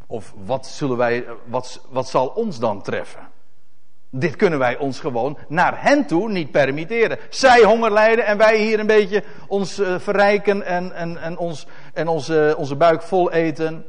[0.06, 3.32] Of wat, zullen wij, wat, wat zal ons dan treffen?
[4.10, 7.18] Dit kunnen wij ons gewoon naar hen toe niet permitteren.
[7.28, 11.66] Zij honger lijden en wij hier een beetje ons uh, verrijken en, en, en, ons,
[11.92, 13.84] en onze, onze buik vol eten.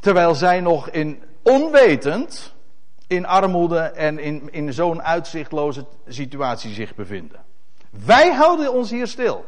[0.00, 2.54] Terwijl zij nog in onwetend
[3.06, 7.47] in armoede en in, in zo'n uitzichtloze situatie zich bevinden.
[7.90, 9.44] Wij houden ons hier stil.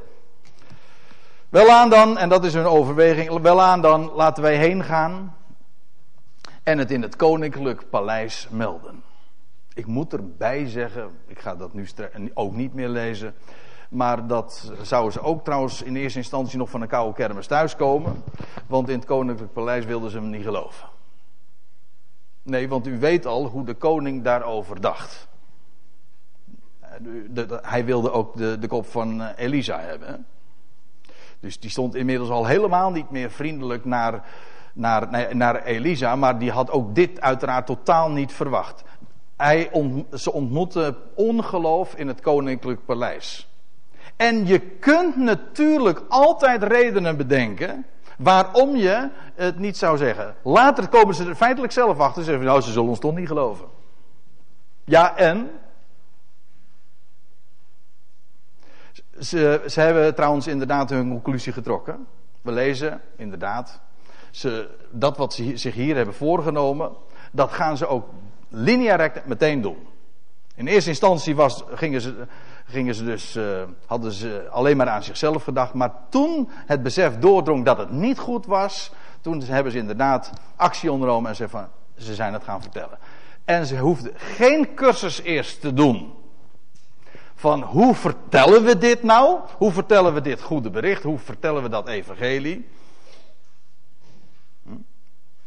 [1.48, 5.37] Welaan dan, en dat is een overweging, welaan dan laten wij heen gaan
[6.62, 9.03] en het in het koninklijk paleis melden.
[9.74, 11.87] Ik moet erbij zeggen, ik ga dat nu
[12.35, 13.35] ook niet meer lezen,
[13.88, 18.24] maar dat zouden ze ook trouwens in eerste instantie nog van een koude kermis thuiskomen,
[18.66, 20.88] want in het koninklijk paleis wilden ze hem niet geloven.
[22.42, 25.29] Nee, want u weet al hoe de koning daarover dacht.
[27.62, 30.26] Hij wilde ook de, de kop van eh, Elisa hebben.
[31.40, 34.24] Dus die stond inmiddels al helemaal niet meer vriendelijk naar,
[34.72, 38.83] naar, naar Elisa, maar die had ook dit uiteraard totaal niet verwacht.
[39.37, 39.70] Hij
[40.12, 43.48] ze ontmoette ongeloof in het koninklijk paleis.
[44.16, 47.87] En je kunt natuurlijk altijd redenen bedenken
[48.18, 50.35] waarom je het niet zou zeggen.
[50.42, 53.29] Later komen ze er feitelijk zelf achter en zeggen: Nou, ze zullen ons toch niet
[53.29, 53.66] geloven.
[54.85, 55.50] Ja, en.
[59.20, 62.06] Ze, ze hebben trouwens inderdaad hun conclusie getrokken.
[62.42, 63.80] We lezen inderdaad.
[64.30, 66.90] Ze, dat wat ze zich hier hebben voorgenomen,
[67.33, 68.09] dat gaan ze ook
[68.48, 69.76] lineair meteen doen.
[70.54, 72.26] In eerste instantie was, gingen ze
[72.70, 75.74] gingen ze dus, uh, hadden ze alleen maar aan zichzelf gedacht.
[75.74, 80.92] Maar toen het besef doordrong dat het niet goed was, toen hebben ze inderdaad actie
[80.92, 82.98] ondernomen en ze, van, ze zijn het gaan vertellen.
[83.44, 86.12] En ze hoefden geen cursus eerst te doen.
[87.40, 89.40] Van hoe vertellen we dit nou?
[89.57, 91.03] Hoe vertellen we dit goede bericht?
[91.03, 92.68] Hoe vertellen we dat evangelie?
[94.62, 94.74] Hm?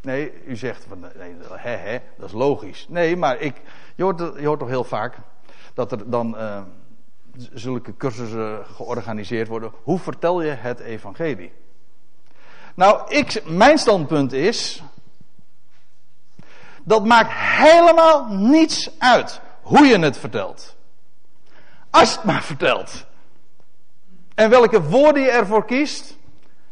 [0.01, 2.85] Nee, u zegt van, nee, hè, hè, dat is logisch.
[2.89, 3.61] Nee, maar ik,
[3.95, 5.17] je, hoort, je hoort toch heel vaak
[5.73, 6.61] dat er dan uh,
[7.53, 9.71] zulke cursussen georganiseerd worden.
[9.83, 11.53] Hoe vertel je het evangelie?
[12.75, 14.83] Nou, ik, mijn standpunt is.
[16.83, 20.72] Dat maakt helemaal niets uit hoe je het vertelt.
[21.93, 23.05] Als het maar vertelt.
[24.35, 26.17] En welke woorden je ervoor kiest,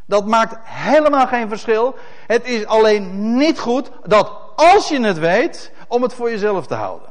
[0.06, 1.96] dat maakt helemaal geen verschil.
[2.28, 6.74] Het is alleen niet goed dat als je het weet, om het voor jezelf te
[6.74, 7.10] houden.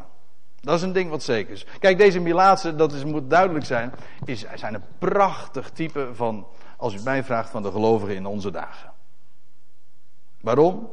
[0.60, 1.66] Dat is een ding wat zeker is.
[1.78, 3.92] Kijk, deze Milaatse, dat is, moet duidelijk zijn,
[4.24, 6.46] is, zijn een prachtig type van,
[6.76, 8.92] als u mij vraagt, van de gelovigen in onze dagen.
[10.40, 10.90] Waarom?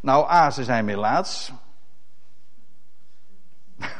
[0.00, 1.52] Nou, A, ze zijn Milaats.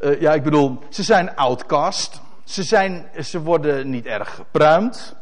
[0.00, 2.20] uh, ja, ik bedoel, ze zijn outcast.
[2.44, 5.16] Ze, zijn, ze worden niet erg gepruimd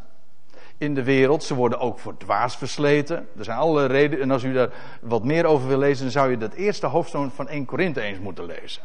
[0.77, 1.43] in de wereld.
[1.43, 3.27] Ze worden ook voor dwaas versleten.
[3.37, 4.23] Er zijn alle redenen.
[4.23, 4.69] En als u daar
[5.01, 8.19] wat meer over wil lezen, dan zou je dat eerste hoofdstuk van 1 Korinthe eens
[8.19, 8.83] moeten lezen.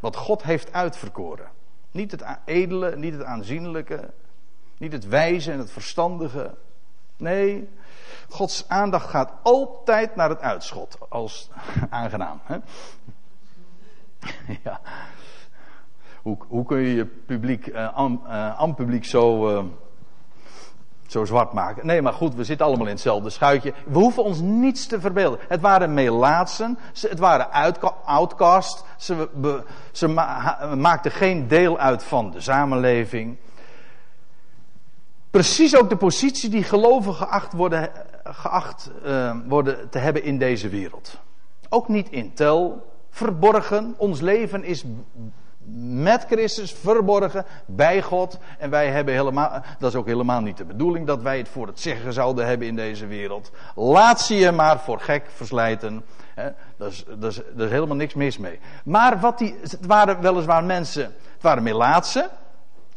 [0.00, 1.46] Wat God heeft uitverkoren.
[1.90, 4.10] Niet het edele, niet het aanzienlijke.
[4.78, 6.54] Niet het wijze en het verstandige.
[7.16, 7.68] Nee,
[8.28, 10.98] Gods aandacht gaat altijd naar het uitschot.
[11.08, 11.50] Als
[11.90, 12.40] aangenaam.
[12.44, 12.56] Hè?
[14.64, 14.80] ja.
[16.22, 17.88] Hoe, hoe, kun je je publiek, uh,
[18.58, 19.50] aan, publiek zo.
[19.50, 19.64] Uh,
[21.06, 21.86] zo zwart maken.
[21.86, 23.72] Nee, maar goed, we zitten allemaal in hetzelfde schuitje.
[23.86, 25.38] We hoeven ons niets te verbeelden.
[25.48, 27.50] Het waren melaatsen, het waren
[28.04, 28.84] outcasts.
[28.96, 29.28] Ze,
[29.92, 30.08] ze
[30.76, 33.36] maakten geen deel uit van de samenleving.
[35.30, 37.90] Precies ook de positie die gelovigen geacht worden,
[38.24, 38.90] geacht,
[39.46, 41.18] worden te hebben in deze wereld.
[41.68, 43.94] Ook niet in tel, verborgen.
[43.96, 44.84] Ons leven is
[46.02, 48.38] met Christus verborgen bij God.
[48.58, 51.66] En wij hebben helemaal, dat is ook helemaal niet de bedoeling dat wij het voor
[51.66, 53.50] het zeggen zouden hebben in deze wereld.
[53.74, 56.04] Laat ze je maar voor gek verslijten.
[56.76, 58.58] dat, is, dat, is helemaal niks mis mee.
[58.84, 62.28] Maar wat die, het waren weliswaar mensen, het waren melaatsen.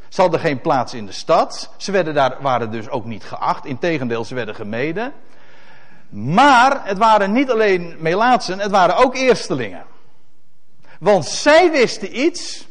[0.10, 1.74] Ze hadden geen plaats in de stad.
[1.78, 3.66] Ze werden daar, waren dus ook niet geacht.
[3.66, 5.14] Integendeel, ze werden gemeden.
[6.10, 9.84] Maar het waren niet alleen melaatsen, het waren ook eerstelingen.
[11.00, 12.68] Want zij wisten iets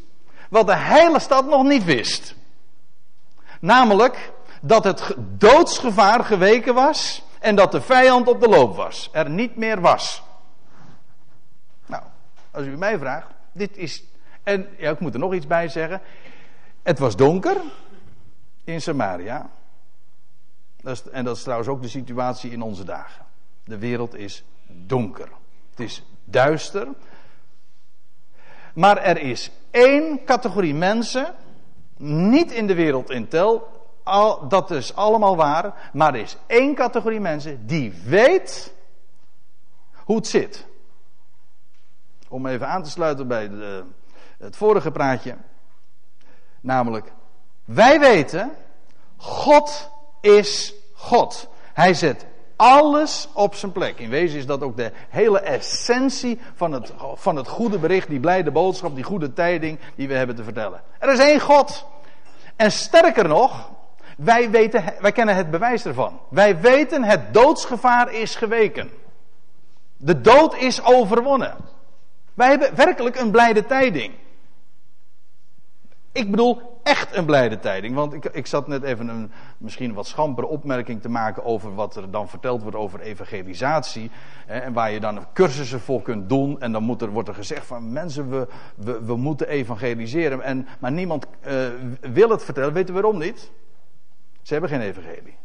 [0.48, 2.34] wat de hele stad nog niet wist.
[3.60, 9.08] Namelijk dat het doodsgevaar geweken was en dat de vijand op de loop was.
[9.12, 10.22] Er niet meer was.
[11.86, 12.02] Nou,
[12.50, 14.04] als u mij vraagt, dit is.
[14.42, 16.00] En ja, ik moet er nog iets bij zeggen.
[16.82, 17.56] Het was donker
[18.64, 19.50] in Samaria.
[21.12, 23.24] En dat is trouwens ook de situatie in onze dagen.
[23.64, 25.28] De wereld is donker.
[25.70, 26.88] Het is duister.
[28.74, 31.34] Maar er is één categorie mensen,
[31.96, 33.68] niet in de wereld in tel,
[34.02, 38.72] al, dat is allemaal waar, maar er is één categorie mensen die weet
[39.94, 40.66] hoe het zit.
[42.28, 43.84] Om even aan te sluiten bij de,
[44.38, 45.36] het vorige praatje.
[46.60, 47.12] Namelijk,
[47.64, 48.50] wij weten,
[49.16, 51.48] God is God.
[51.72, 52.26] Hij zet
[52.58, 53.98] alles op zijn plek.
[53.98, 58.20] In wezen is dat ook de hele essentie van het, van het goede bericht, die
[58.20, 60.82] blijde boodschap, die goede tijding die we hebben te vertellen.
[60.98, 61.86] Er is één God.
[62.56, 63.70] En sterker nog,
[64.16, 66.20] wij, weten, wij kennen het bewijs ervan.
[66.28, 68.90] Wij weten het doodsgevaar is geweken.
[69.96, 71.56] De dood is overwonnen.
[72.34, 74.12] Wij hebben werkelijk een blijde tijding.
[76.12, 77.94] Ik bedoel echt een blijde tijding.
[77.94, 81.96] Want ik, ik zat net even een misschien wat schampere opmerking te maken over wat
[81.96, 84.10] er dan verteld wordt over evangelisatie.
[84.46, 86.60] Hè, en waar je dan cursussen voor kunt doen.
[86.60, 90.42] En dan moet er, wordt er gezegd van mensen, we, we, we moeten evangeliseren.
[90.42, 91.68] En, maar niemand uh,
[92.00, 92.72] wil het vertellen.
[92.72, 93.50] Weten we waarom niet?
[94.42, 95.36] Ze hebben geen evangelie.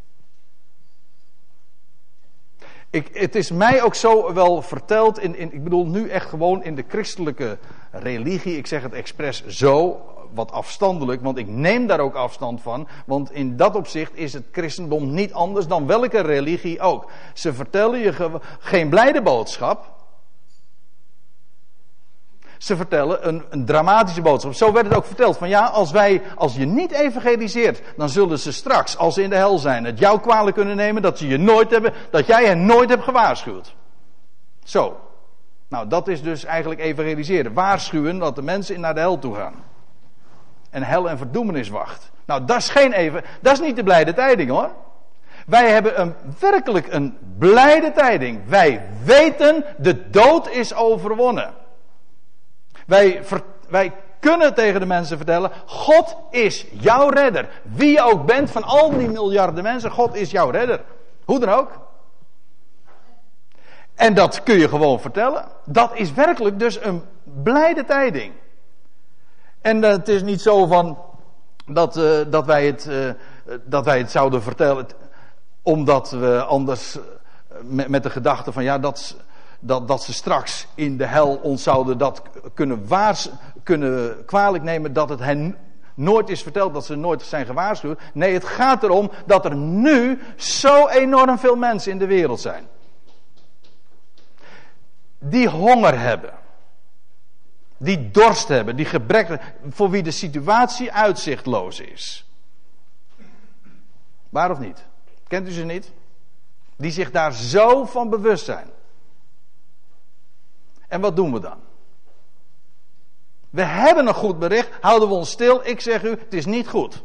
[2.94, 6.64] Ik, het is mij ook zo wel verteld, in, in, ik bedoel nu echt gewoon
[6.64, 7.58] in de christelijke
[7.92, 10.02] religie, ik zeg het expres zo,
[10.36, 14.46] wat afstandelijk, want ik neem daar ook afstand van, want in dat opzicht is het
[14.52, 17.12] christendom niet anders dan welke religie ook.
[17.34, 19.94] Ze vertellen je geen blijde boodschap,
[22.64, 24.54] ze vertellen een, een, dramatische boodschap.
[24.54, 25.38] Zo werd het ook verteld.
[25.38, 29.30] Van ja, als, wij, als je niet evangeliseert, dan zullen ze straks, als ze in
[29.30, 32.46] de hel zijn, het jou kwalijk kunnen nemen dat, ze je nooit hebben, dat jij
[32.46, 33.76] hen nooit hebt gewaarschuwd.
[34.64, 35.00] Zo.
[35.68, 37.54] Nou, dat is dus eigenlijk evangeliseren.
[37.54, 39.54] Waarschuwen dat de mensen naar de hel toe gaan.
[40.74, 42.12] En hel en verdoemenis wacht.
[42.26, 44.70] Nou, dat is geen even, dat is niet de blijde tijding hoor.
[45.46, 48.42] Wij hebben een, werkelijk een blijde tijding.
[48.48, 51.54] Wij weten, de dood is overwonnen.
[52.86, 53.22] Wij,
[53.70, 57.50] wij kunnen tegen de mensen vertellen: God is jouw redder.
[57.62, 60.82] Wie je ook bent van al die miljarden mensen, God is jouw redder.
[61.26, 61.72] Hoe dan ook.
[63.96, 65.46] En dat kun je gewoon vertellen.
[65.66, 68.34] Dat is werkelijk dus een blijde tijding.
[69.64, 70.98] En het is niet zo van
[71.66, 73.10] dat, uh, dat, wij, het, uh,
[73.64, 74.88] dat wij het zouden vertellen
[75.62, 76.98] omdat we anders
[77.62, 79.16] met, met, de gedachte van ja, dat,
[79.60, 82.22] dat, dat ze straks in de hel ons zouden dat
[82.54, 83.30] kunnen, waars,
[83.64, 85.58] kunnen kwalijk nemen dat het hen
[85.94, 88.00] nooit is verteld, dat ze nooit zijn gewaarschuwd.
[88.14, 92.68] Nee, het gaat erom dat er nu zo enorm veel mensen in de wereld zijn.
[95.20, 96.42] Die honger hebben.
[97.84, 102.26] Die dorst hebben, die gebrek, voor wie de situatie uitzichtloos is.
[104.30, 104.86] Waar of niet?
[105.28, 105.92] Kent u ze niet?
[106.76, 108.68] Die zich daar zo van bewust zijn.
[110.88, 111.58] En wat doen we dan?
[113.50, 115.62] We hebben een goed bericht, houden we ons stil.
[115.64, 117.04] Ik zeg u, het is niet goed.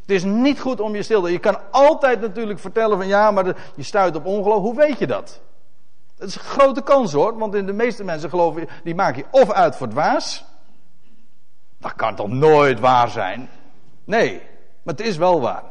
[0.00, 3.30] Het is niet goed om je stil te Je kan altijd natuurlijk vertellen van ja,
[3.30, 4.62] maar je stuit op ongeloof.
[4.62, 5.40] Hoe weet je dat?
[6.22, 9.24] Dat is een grote kans hoor, want in de meeste mensen geloven, die maak je
[9.30, 10.44] of uit voor dwaas.
[11.78, 13.48] Dat kan toch nooit waar zijn?
[14.04, 14.42] Nee,
[14.82, 15.62] maar het is wel waar.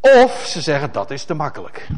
[0.00, 1.88] Of ze zeggen dat is te makkelijk.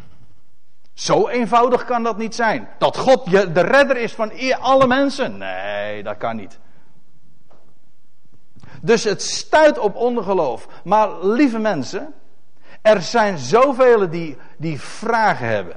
[0.94, 2.68] Zo eenvoudig kan dat niet zijn.
[2.79, 5.38] Dat God je de redder is van alle mensen.
[5.38, 6.59] Nee, dat kan niet.
[8.83, 10.68] Dus het stuit op ongeloof.
[10.85, 12.14] Maar lieve mensen,
[12.88, 15.77] er zijn zoveel die, die vragen hebben.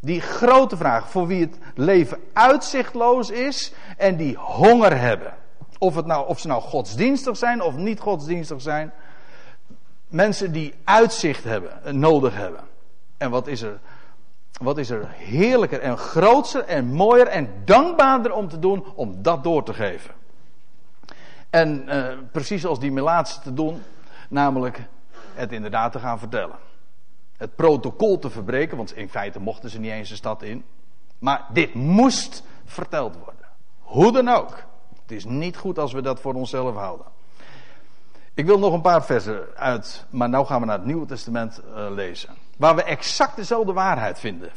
[0.00, 5.34] Die grote vragen voor wie het leven uitzichtloos is en die honger hebben.
[5.78, 8.92] Of, het nou, of ze nou godsdienstig zijn of niet godsdienstig zijn.
[10.08, 12.60] Mensen die uitzicht hebben, nodig hebben.
[13.18, 13.78] En wat is er
[14.60, 19.44] wat is er heerlijker en grootser en mooier en dankbaarder om te doen om dat
[19.44, 20.14] door te geven.
[21.50, 23.82] En uh, precies als die melaatse te doen,
[24.28, 24.80] namelijk
[25.36, 26.56] het inderdaad te gaan vertellen.
[27.36, 30.64] Het protocol te verbreken, want in feite mochten ze niet eens de stad in.
[31.18, 33.46] Maar dit moest verteld worden.
[33.80, 34.56] Hoe dan ook.
[35.02, 37.06] Het is niet goed als we dat voor onszelf houden.
[38.34, 41.60] Ik wil nog een paar versen uit, maar nu gaan we naar het Nieuwe Testament
[41.68, 42.34] uh, lezen.
[42.56, 44.50] Waar we exact dezelfde waarheid vinden,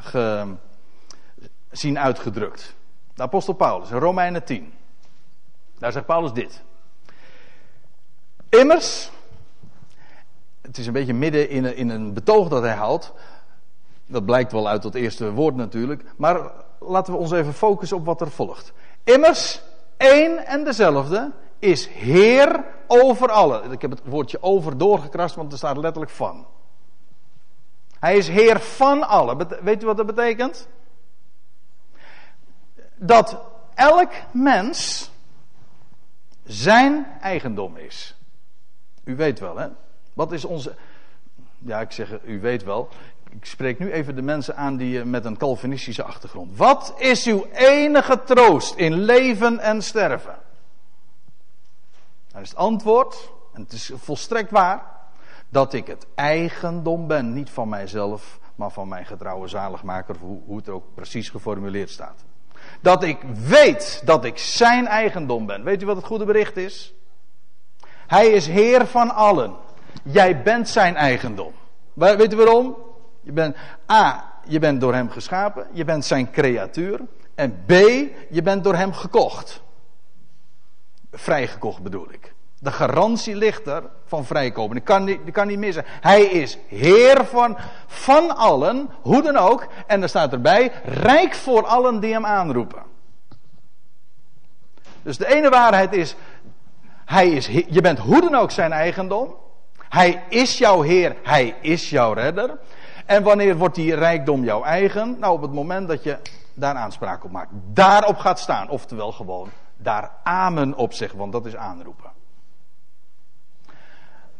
[0.00, 0.54] ge,
[1.70, 2.74] zien uitgedrukt.
[3.14, 4.72] De apostel Paulus, in Romeinen 10.
[5.78, 6.62] Daar zegt Paulus dit.
[8.48, 9.10] Immers,
[10.66, 13.12] het is een beetje midden in een, in een betoog dat hij houdt.
[14.06, 16.04] Dat blijkt wel uit het eerste woord natuurlijk.
[16.16, 16.50] Maar
[16.80, 18.72] laten we ons even focussen op wat er volgt.
[19.04, 19.62] Immers,
[19.96, 23.62] één en dezelfde is Heer over alle.
[23.70, 26.46] Ik heb het woordje over doorgekrast, want er staat letterlijk van.
[27.98, 29.46] Hij is Heer van alle.
[29.62, 30.68] Weet u wat dat betekent?
[32.96, 33.40] dat
[33.74, 35.10] elk mens
[36.44, 38.16] zijn eigendom is.
[39.04, 39.68] U weet wel, hè?
[40.16, 40.74] Wat is onze.
[41.58, 42.88] Ja, ik zeg, u weet wel.
[43.30, 46.56] Ik spreek nu even de mensen aan die met een Calvinistische achtergrond.
[46.56, 50.38] Wat is uw enige troost in leven en sterven?
[52.32, 54.82] Dan is het antwoord, en het is volstrekt waar,
[55.48, 60.56] dat ik het eigendom ben, niet van mijzelf, maar van mijn getrouwe zaligmaker, hoe, hoe
[60.56, 62.24] het ook precies geformuleerd staat.
[62.80, 65.64] Dat ik weet dat ik zijn eigendom ben.
[65.64, 66.94] Weet u wat het goede bericht is?
[68.06, 69.64] Hij is Heer van allen.
[70.02, 71.52] Jij bent zijn eigendom.
[71.94, 72.76] Weet u waarom?
[73.22, 73.56] Je bent
[73.90, 77.00] A, je bent door hem geschapen, je bent zijn creatuur.
[77.34, 77.70] En B,
[78.30, 79.62] je bent door hem gekocht.
[81.12, 82.34] Vrijgekocht bedoel ik.
[82.58, 84.76] De garantie ligt er van vrijkomen.
[84.76, 85.84] Ik kan niet, kan niet missen.
[85.86, 89.66] Hij is Heer van, van allen, hoe dan ook.
[89.86, 92.82] En er staat erbij, rijk voor allen die hem aanroepen.
[95.02, 96.16] Dus de ene waarheid is,
[97.04, 99.34] hij is, je bent hoe dan ook zijn eigendom.
[99.96, 102.58] Hij is jouw Heer, hij is jouw redder.
[103.06, 105.16] En wanneer wordt die rijkdom jouw eigen?
[105.18, 106.18] Nou, op het moment dat je
[106.54, 107.50] daar aanspraak op maakt.
[107.72, 108.68] Daarop gaat staan.
[108.68, 112.10] Oftewel gewoon daar amen op zeggen, want dat is aanroepen.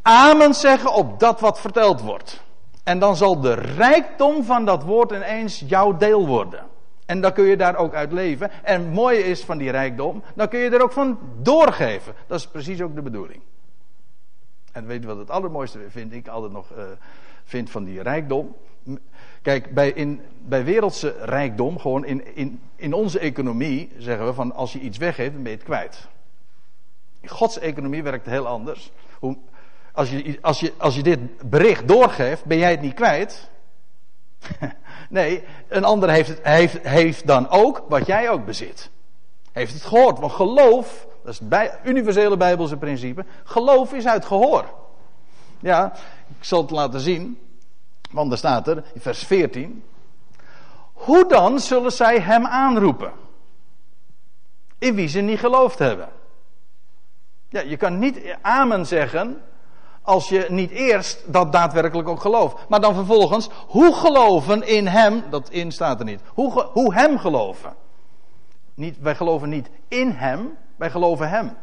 [0.03, 2.43] Amen zeggen op dat wat verteld wordt.
[2.85, 6.67] En dan zal de rijkdom van dat woord ineens jouw deel worden.
[7.07, 8.51] En dan kun je daar ook uit leven.
[8.65, 12.15] En het mooie is van die rijkdom, dan kun je er ook van doorgeven.
[12.27, 13.43] Dat is precies ook de bedoeling.
[14.77, 16.85] En weet je wat het allermooiste vind ik altijd nog uh,
[17.45, 18.57] vind van die rijkdom?
[19.43, 24.55] Kijk, bij, in, bij wereldse rijkdom, gewoon in, in, in onze economie, zeggen we van
[24.55, 26.09] als je iets weggeeft, dan ben je het kwijt.
[27.21, 28.93] In Gods economie werkt heel anders.
[29.19, 29.37] Hoe,
[29.93, 33.51] als, je, als, je, als je dit bericht doorgeeft, ben jij het niet kwijt.
[35.09, 38.91] nee, een ander heeft, het, heeft, heeft dan ook wat jij ook bezit.
[39.53, 40.19] Heeft het gehoord.
[40.19, 43.25] Want geloof, dat is het bij, universele Bijbelse principe.
[43.45, 44.65] Geloof is uit gehoor.
[45.61, 45.93] Ja,
[46.39, 47.39] ik zal het laten zien.
[48.11, 49.85] Want er staat er, in vers 14.
[50.93, 53.13] Hoe dan zullen zij hem aanroepen?
[54.79, 56.09] In wie ze niet geloofd hebben.
[57.49, 59.43] Ja, je kan niet amen zeggen
[60.03, 62.69] als je niet eerst dat daadwerkelijk ook gelooft.
[62.69, 66.21] Maar dan vervolgens, hoe geloven in hem, dat in staat er niet.
[66.35, 67.75] Hoe, hoe hem geloven.
[68.75, 71.57] Niet, wij geloven niet in hem, wij geloven hem.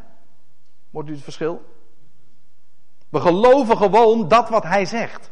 [0.90, 1.62] Wordt u het verschil?
[3.08, 5.30] We geloven gewoon dat wat hij zegt.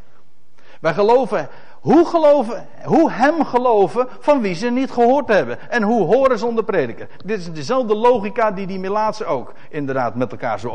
[0.81, 1.49] Wij geloven,
[1.81, 5.71] hoe geloven, hoe hem geloven van wie ze niet gehoord hebben.
[5.71, 7.09] En hoe horen zonder prediker.
[7.25, 10.71] Dit is dezelfde logica die die Melaatse ook inderdaad met elkaar zo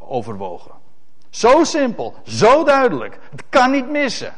[0.00, 0.72] overwogen.
[1.30, 3.18] Zo simpel, zo duidelijk.
[3.30, 4.32] Het kan niet missen.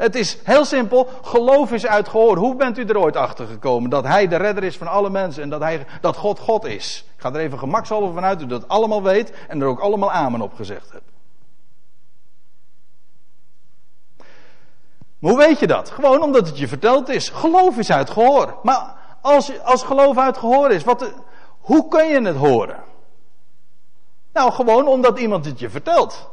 [0.00, 2.36] Het is heel simpel, geloof is uit gehoor.
[2.36, 5.42] Hoe bent u er ooit achter gekomen dat hij de redder is van alle mensen
[5.42, 7.04] en dat, hij, dat God God is?
[7.14, 10.12] Ik ga er even gemakshalve vanuit dat u dat allemaal weet en er ook allemaal
[10.12, 11.10] amen op gezegd hebt.
[15.18, 15.90] Hoe weet je dat?
[15.90, 17.28] Gewoon omdat het je verteld is.
[17.28, 18.58] Geloof is uit gehoor.
[18.62, 21.12] Maar als, als geloof uit gehoor is, wat,
[21.60, 22.82] hoe kun je het horen?
[24.32, 26.30] Nou, gewoon omdat iemand het je vertelt.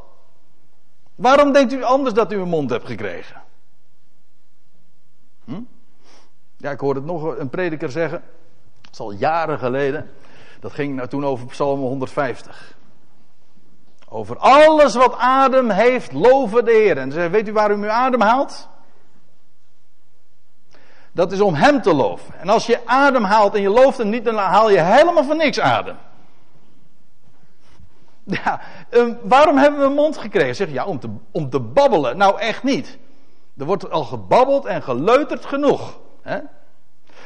[1.16, 3.46] Waarom denkt u anders dat u een mond hebt gekregen?
[5.48, 5.62] Hm?
[6.58, 8.22] Ja, ik hoorde het nog een prediker zeggen.
[8.82, 10.12] Dat is al jaren geleden.
[10.60, 12.76] Dat ging nou toen over Psalm 150.
[14.10, 16.98] Over alles wat adem heeft, loven de Heer.
[16.98, 18.70] En zei, weet u waarom u adem haalt?
[21.12, 22.40] Dat is om Hem te loven.
[22.40, 25.38] En als je adem haalt en je looft hem niet, dan haal je helemaal van
[25.38, 25.96] niks adem.
[28.24, 30.56] Ja, um, waarom hebben we een mond gekregen?
[30.56, 32.18] Zeg ja, om te, om te babbelen.
[32.18, 32.98] Nou, echt niet.
[33.58, 36.00] Er wordt al gebabbeld en geleuterd genoeg.
[36.22, 36.40] Hè?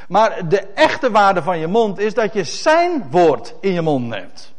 [0.08, 4.08] Maar de echte waarde van je mond is dat je zijn woord in je mond
[4.08, 4.54] neemt.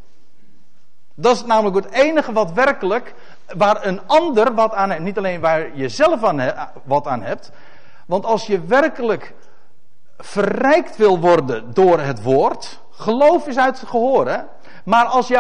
[1.15, 3.15] Dat is namelijk het enige wat werkelijk,
[3.57, 5.03] waar een ander wat aan heeft.
[5.03, 6.21] Niet alleen waar je zelf
[6.85, 7.51] wat aan hebt.
[8.07, 9.35] Want als je werkelijk
[10.19, 12.81] verrijkt wil worden door het woord.
[12.91, 14.39] Geloof is uit het gehoor, hè?
[14.85, 15.35] Maar als,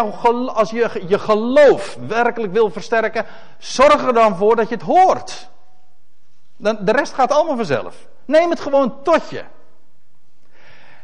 [0.46, 3.26] als je je geloof werkelijk wil versterken,
[3.58, 5.50] zorg er dan voor dat je het hoort.
[6.62, 7.94] Dan, de rest gaat allemaal vanzelf.
[8.24, 9.42] Neem het gewoon tot je.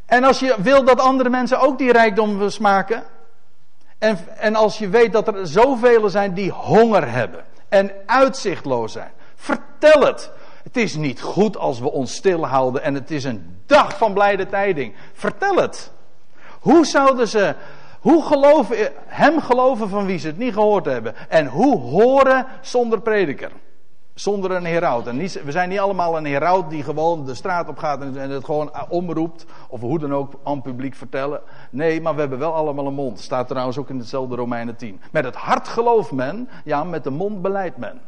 [0.07, 3.05] En als je wil dat andere mensen ook die rijkdom smaken.
[3.99, 7.45] En, en als je weet dat er zoveel zijn die honger hebben.
[7.69, 9.11] En uitzichtloos zijn.
[9.35, 10.31] Vertel het.
[10.63, 14.47] Het is niet goed als we ons stilhouden en het is een dag van blijde
[14.47, 14.95] tijding.
[15.13, 15.93] Vertel het.
[16.61, 17.55] Hoe zouden ze
[18.01, 21.15] hoe geloven, hem geloven van wie ze het niet gehoord hebben?
[21.29, 23.51] En hoe horen zonder prediker?
[24.19, 25.13] Zonder een heraut.
[25.13, 28.45] Niet, we zijn niet allemaal een heraut die gewoon de straat op gaat en, het
[28.45, 31.41] gewoon omroept of hoe dan ook aan publiek vertellen.
[31.71, 33.21] Nee, maar we hebben wel allemaal een mond.
[33.21, 35.01] Staat trouwens ook in hetzelfde Romeinen 10.
[35.13, 38.01] Met het hart gelooft men, ja, met de mond beleidt men.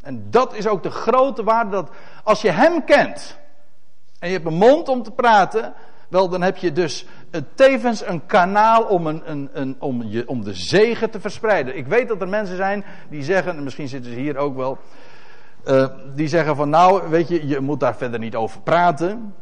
[0.00, 1.90] En dat is ook de grote waarde dat
[2.24, 3.38] als je hem kent
[4.18, 5.74] en je hebt een mond om te praten,
[6.12, 7.06] wel dan heb je dus
[7.54, 11.76] tevens een kanaal om, een, een, een, om, je, om de zegen te verspreiden.
[11.76, 14.78] Ik weet dat er mensen zijn die zeggen, en misschien zitten ze hier ook wel,
[15.68, 19.34] uh, die zeggen van nou, weet je, je moet daar verder niet over praten,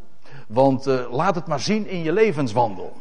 [0.48, 2.96] want uh, laat het maar zien in je levenswandel.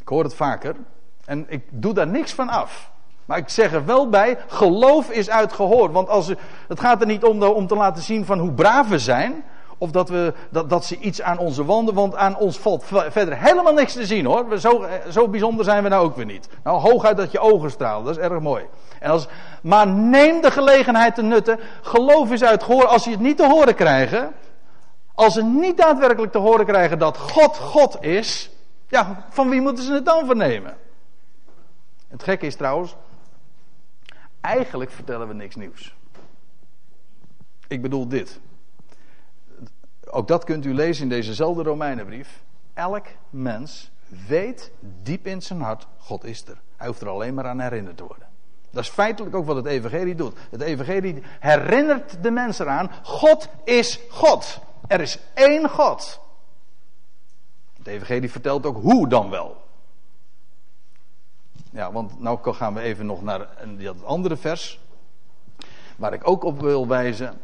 [0.00, 0.76] Ik hoor het vaker
[1.24, 2.90] en ik doe daar niks van af.
[3.24, 5.92] Maar ik zeg er wel bij, geloof is uitgehoord.
[5.92, 6.32] Want als,
[6.68, 9.44] het gaat er niet om, om te laten zien van hoe braaf we zijn.
[9.80, 13.38] Of dat, we, dat, dat ze iets aan onze wanden, want aan ons valt verder
[13.38, 14.58] helemaal niks te zien hoor.
[14.58, 16.48] Zo, zo bijzonder zijn we nou ook weer niet.
[16.64, 18.64] Nou, hooguit dat je ogen stralen, dat is erg mooi.
[18.98, 19.26] En als,
[19.62, 21.60] maar neem de gelegenheid te nutten.
[21.82, 22.86] Geloof is uitgehoord.
[22.86, 24.32] Als je het niet te horen krijgen.
[25.14, 28.50] Als ze niet daadwerkelijk te horen krijgen dat God God is.
[28.88, 30.76] Ja, van wie moeten ze het dan vernemen?
[32.08, 32.96] Het gekke is trouwens.
[34.40, 35.94] Eigenlijk vertellen we niks nieuws.
[37.68, 38.40] Ik bedoel dit.
[40.10, 42.42] Ook dat kunt u lezen in dezezelfde Romeinenbrief.
[42.74, 43.90] Elk mens
[44.26, 46.60] weet diep in zijn hart, God is er.
[46.76, 48.28] Hij hoeft er alleen maar aan herinnerd te worden.
[48.70, 50.38] Dat is feitelijk ook wat het evangelie doet.
[50.50, 54.60] Het evangelie herinnert de mensen eraan, God is God.
[54.86, 56.20] Er is één God.
[57.78, 59.56] Het evangelie vertelt ook hoe dan wel.
[61.70, 63.48] Ja, want nou gaan we even nog naar
[63.78, 64.80] dat andere vers.
[65.96, 67.40] Waar ik ook op wil wijzen.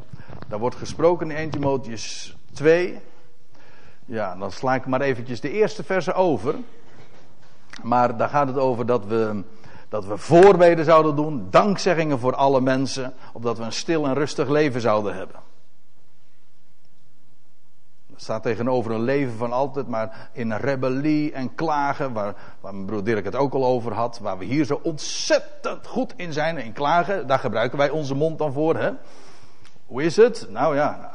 [0.48, 3.00] Daar wordt gesproken in 1 Timotheus 2.
[4.04, 6.54] Ja, dan sla ik maar eventjes de eerste verse over.
[7.82, 9.42] Maar daar gaat het over dat we,
[9.88, 11.46] dat we voorbeden zouden doen.
[11.50, 13.14] Dankzeggingen voor alle mensen.
[13.32, 15.36] Opdat we een stil en rustig leven zouden hebben.
[18.06, 22.12] Dat staat tegenover een leven van altijd maar in rebellie en klagen.
[22.12, 24.18] Waar, waar mijn broer Dirk het ook al over had.
[24.18, 26.58] Waar we hier zo ontzettend goed in zijn.
[26.58, 28.76] In klagen, daar gebruiken wij onze mond dan voor.
[28.76, 28.90] Hè?
[29.86, 30.46] Hoe is het?
[30.50, 31.10] Nou ja.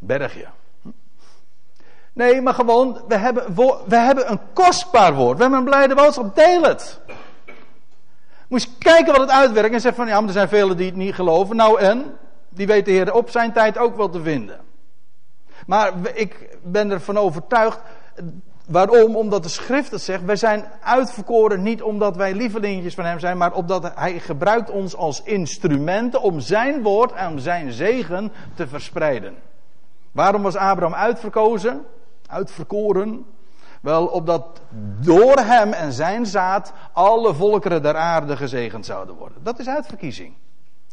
[0.00, 0.46] Bergje.
[2.12, 3.54] Nee, maar gewoon, we hebben,
[3.86, 5.36] we hebben een kostbaar woord.
[5.36, 6.34] We hebben een blijde boodschap.
[6.34, 7.00] Deel het.
[8.48, 9.74] Moet je kijken wat het uitwerkt.
[9.74, 11.56] En zeggen van, ja, maar er zijn velen die het niet geloven.
[11.56, 12.16] Nou en?
[12.48, 14.60] Die weet de Heer op zijn tijd ook wel te vinden.
[15.66, 17.80] Maar ik ben ervan overtuigd.
[18.66, 19.16] Waarom?
[19.16, 20.24] Omdat de schrift het zegt.
[20.24, 23.36] Wij zijn uitverkoren niet omdat wij lievelingjes van hem zijn.
[23.36, 29.34] Maar omdat hij gebruikt ons als instrumenten om zijn woord en zijn zegen te verspreiden.
[30.12, 31.86] Waarom was Abraham uitverkozen?
[32.26, 33.26] Uitverkoren?
[33.80, 34.60] Wel, opdat
[35.00, 39.38] door hem en zijn zaad alle volkeren der aarde gezegend zouden worden.
[39.42, 40.34] Dat is uitverkiezing.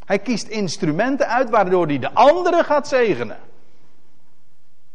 [0.04, 3.36] Hij kiest instrumenten uit waardoor hij de anderen gaat zegenen.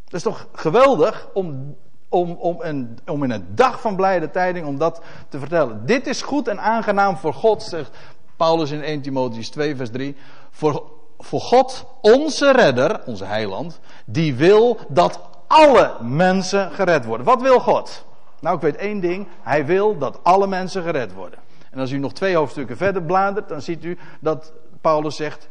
[0.03, 1.75] Dat is toch geweldig om,
[2.09, 5.85] om, om, een, om in een dag van blijde tijding om dat te vertellen.
[5.85, 7.97] Dit is goed en aangenaam voor God, zegt
[8.35, 10.15] Paulus in 1 Timotheus 2 vers 3.
[10.51, 10.91] Voor
[11.23, 17.25] voor God, onze redder, onze heiland, die wil dat alle mensen gered worden.
[17.25, 18.05] Wat wil God?
[18.39, 19.27] Nou, ik weet één ding.
[19.41, 21.39] Hij wil dat alle mensen gered worden.
[21.71, 24.51] En als u nog twee hoofdstukken verder bladert, dan ziet u dat
[24.81, 25.49] Paulus zegt: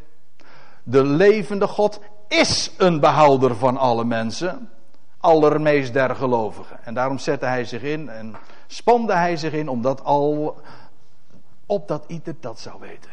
[0.82, 4.70] De levende God is een behouder van alle mensen,
[5.20, 6.84] allermeest der gelovigen.
[6.84, 10.60] En daarom zette hij zich in en spande hij zich in, omdat al,
[11.66, 13.10] opdat ieder dat zou weten.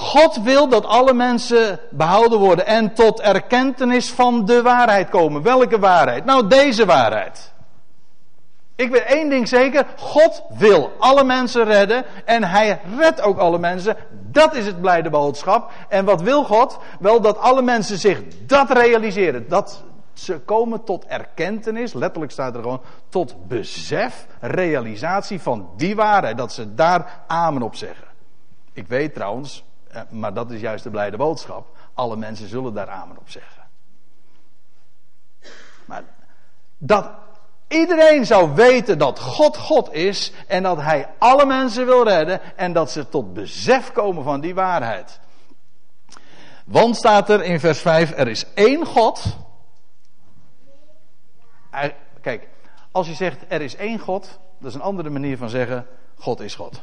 [0.00, 5.42] God wil dat alle mensen behouden worden en tot erkentenis van de waarheid komen.
[5.42, 6.24] Welke waarheid?
[6.24, 7.52] Nou, deze waarheid.
[8.76, 13.58] Ik weet één ding zeker: God wil alle mensen redden en hij redt ook alle
[13.58, 13.96] mensen.
[14.10, 15.70] Dat is het blijde boodschap.
[15.88, 16.78] En wat wil God?
[17.00, 19.48] Wel dat alle mensen zich dat realiseren.
[19.48, 19.82] Dat
[20.12, 26.36] ze komen tot erkentenis, letterlijk staat er gewoon, tot besef, realisatie van die waarheid.
[26.36, 28.06] Dat ze daar amen op zeggen.
[28.72, 29.64] Ik weet trouwens,
[30.08, 31.76] maar dat is juist de blijde boodschap.
[31.94, 33.68] Alle mensen zullen daar amen op zeggen.
[35.86, 36.04] Maar
[36.78, 37.10] dat
[37.68, 42.72] iedereen zou weten dat God God is en dat Hij alle mensen wil redden en
[42.72, 45.20] dat ze tot besef komen van die waarheid.
[46.64, 49.36] Want staat er in vers 5, er is één God.
[52.20, 52.48] Kijk,
[52.90, 56.40] als je zegt er is één God, dat is een andere manier van zeggen God
[56.40, 56.82] is God.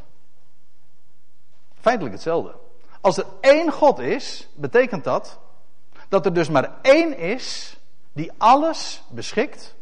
[1.80, 2.56] Feitelijk hetzelfde.
[3.02, 5.40] Als er één God is, betekent dat
[6.10, 7.78] dat er dus maar één is
[8.14, 9.76] die alles beschikt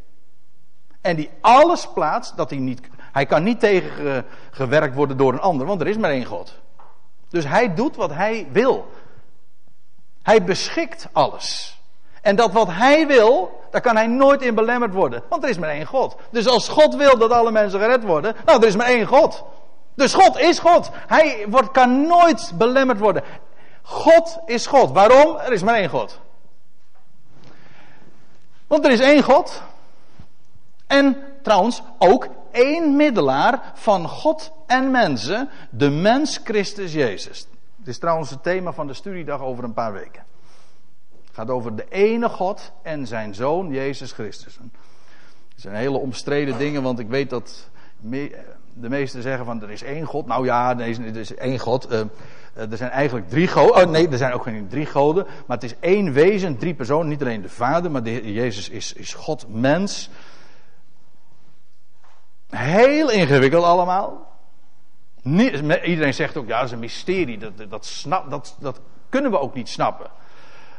[1.01, 5.67] en die alles plaatst, dat hij niet, hij kan niet tegengewerkt worden door een ander,
[5.67, 6.53] want er is maar één God.
[7.29, 8.91] Dus hij doet wat hij wil.
[10.21, 11.79] Hij beschikt alles.
[12.21, 15.23] En dat wat hij wil, daar kan hij nooit in belemmerd worden.
[15.29, 16.15] Want er is maar één God.
[16.31, 19.43] Dus als God wil dat alle mensen gered worden, nou, er is maar één God.
[19.95, 20.89] Dus God is God.
[21.07, 23.23] Hij wordt, kan nooit belemmerd worden.
[23.81, 24.91] God is God.
[24.91, 25.37] Waarom?
[25.37, 26.19] Er is maar één God.
[28.67, 29.61] Want er is één God.
[30.87, 37.47] En trouwens ook één middelaar van God en mensen, de mens Christus Jezus.
[37.75, 40.23] Dit is trouwens het thema van de studiedag over een paar weken.
[41.25, 44.57] Het gaat over de ene God en zijn zoon Jezus Christus.
[44.57, 47.69] Het zijn hele omstreden dingen, want ik weet dat
[48.77, 50.25] de meesten zeggen van er is één God.
[50.25, 51.91] Nou ja, er is één God.
[51.91, 51.99] Uh,
[52.53, 53.75] er zijn eigenlijk drie goden.
[53.75, 55.25] Oh nee, er zijn ook geen drie goden.
[55.47, 57.07] Maar het is één wezen, drie personen.
[57.07, 60.09] Niet alleen de Vader, maar de Jezus is, is God, mens.
[62.49, 64.33] Heel ingewikkeld allemaal.
[65.83, 67.37] iedereen zegt ook, ja, dat is een mysterie.
[67.37, 70.07] Dat, dat, snap, dat, dat kunnen we ook niet snappen.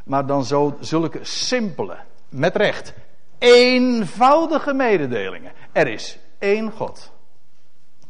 [0.04, 1.96] Maar dan zo zulke simpele,
[2.28, 2.94] met recht,
[3.38, 5.52] eenvoudige mededelingen.
[5.72, 7.14] Er is één God.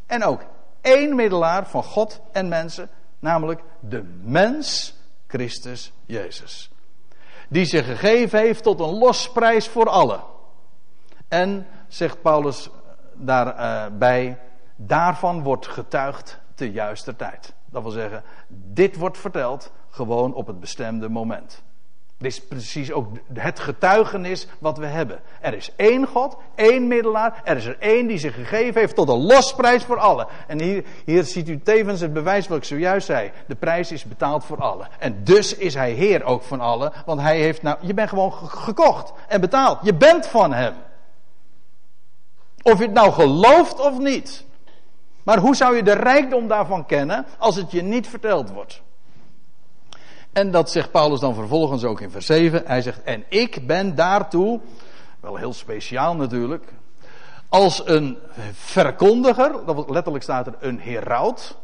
[0.07, 0.41] En ook
[0.81, 2.89] één middelaar van God en mensen,
[3.19, 4.97] namelijk de mens
[5.27, 6.71] Christus Jezus.
[7.49, 10.21] Die zich gegeven heeft tot een losprijs voor allen.
[11.29, 12.71] En, zegt Paulus
[13.15, 14.35] daarbij, uh,
[14.77, 17.55] daarvan wordt getuigd te juiste tijd.
[17.71, 21.63] Dat wil zeggen, dit wordt verteld gewoon op het bestemde moment.
[22.19, 25.21] Dit is precies ook het getuigenis wat we hebben.
[25.41, 27.41] Er is één God, één middelaar.
[27.45, 30.27] Er is er één die zich gegeven heeft tot een losprijs voor allen.
[30.47, 33.33] En hier, hier ziet u tevens het bewijs wat ik zojuist zei.
[33.47, 34.89] De prijs is betaald voor allen.
[34.99, 36.93] En dus is hij Heer ook van allen.
[37.07, 39.79] Want hij heeft nou, je bent gewoon gekocht en betaald.
[39.83, 40.75] Je bent van hem.
[42.63, 44.45] Of je het nou gelooft of niet.
[45.23, 48.83] Maar hoe zou je de rijkdom daarvan kennen als het je niet verteld wordt?
[50.37, 52.63] En dat zegt Paulus dan vervolgens ook in vers 7.
[52.67, 54.61] Hij zegt, en ik ben daartoe,
[55.21, 56.65] wel heel speciaal natuurlijk,
[57.49, 58.19] als een
[58.53, 61.57] verkondiger, letterlijk staat er een heraut,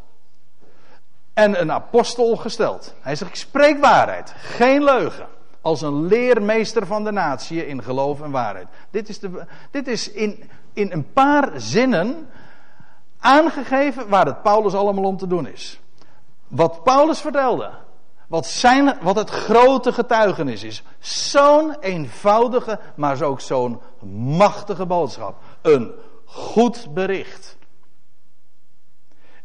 [1.34, 2.94] en een apostel gesteld.
[3.00, 5.26] Hij zegt, ik spreek waarheid, geen leugen.
[5.60, 8.66] Als een leermeester van de natie in geloof en waarheid.
[8.90, 12.28] Dit is, de, dit is in, in een paar zinnen
[13.18, 15.80] aangegeven waar het Paulus allemaal om te doen is.
[16.48, 17.70] Wat Paulus vertelde,
[18.32, 20.82] wat, zijn, wat het grote getuigenis is.
[20.98, 23.80] Zo'n eenvoudige, maar ook zo'n
[24.36, 25.42] machtige boodschap.
[25.62, 25.92] Een
[26.24, 27.56] goed bericht.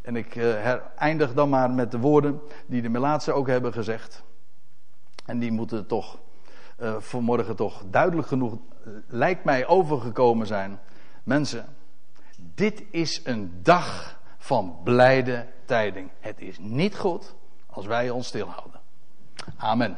[0.01, 4.23] En ik uh, eindig dan maar met de woorden die de Melaatse ook hebben gezegd.
[5.25, 6.19] En die moeten toch
[6.79, 10.79] uh, vanmorgen toch duidelijk genoeg, uh, lijkt mij, overgekomen zijn.
[11.23, 11.65] Mensen,
[12.38, 16.09] dit is een dag van blijde tijding.
[16.19, 17.35] Het is niet goed
[17.67, 18.76] als wij ons stilhouden.
[19.61, 19.97] Amen.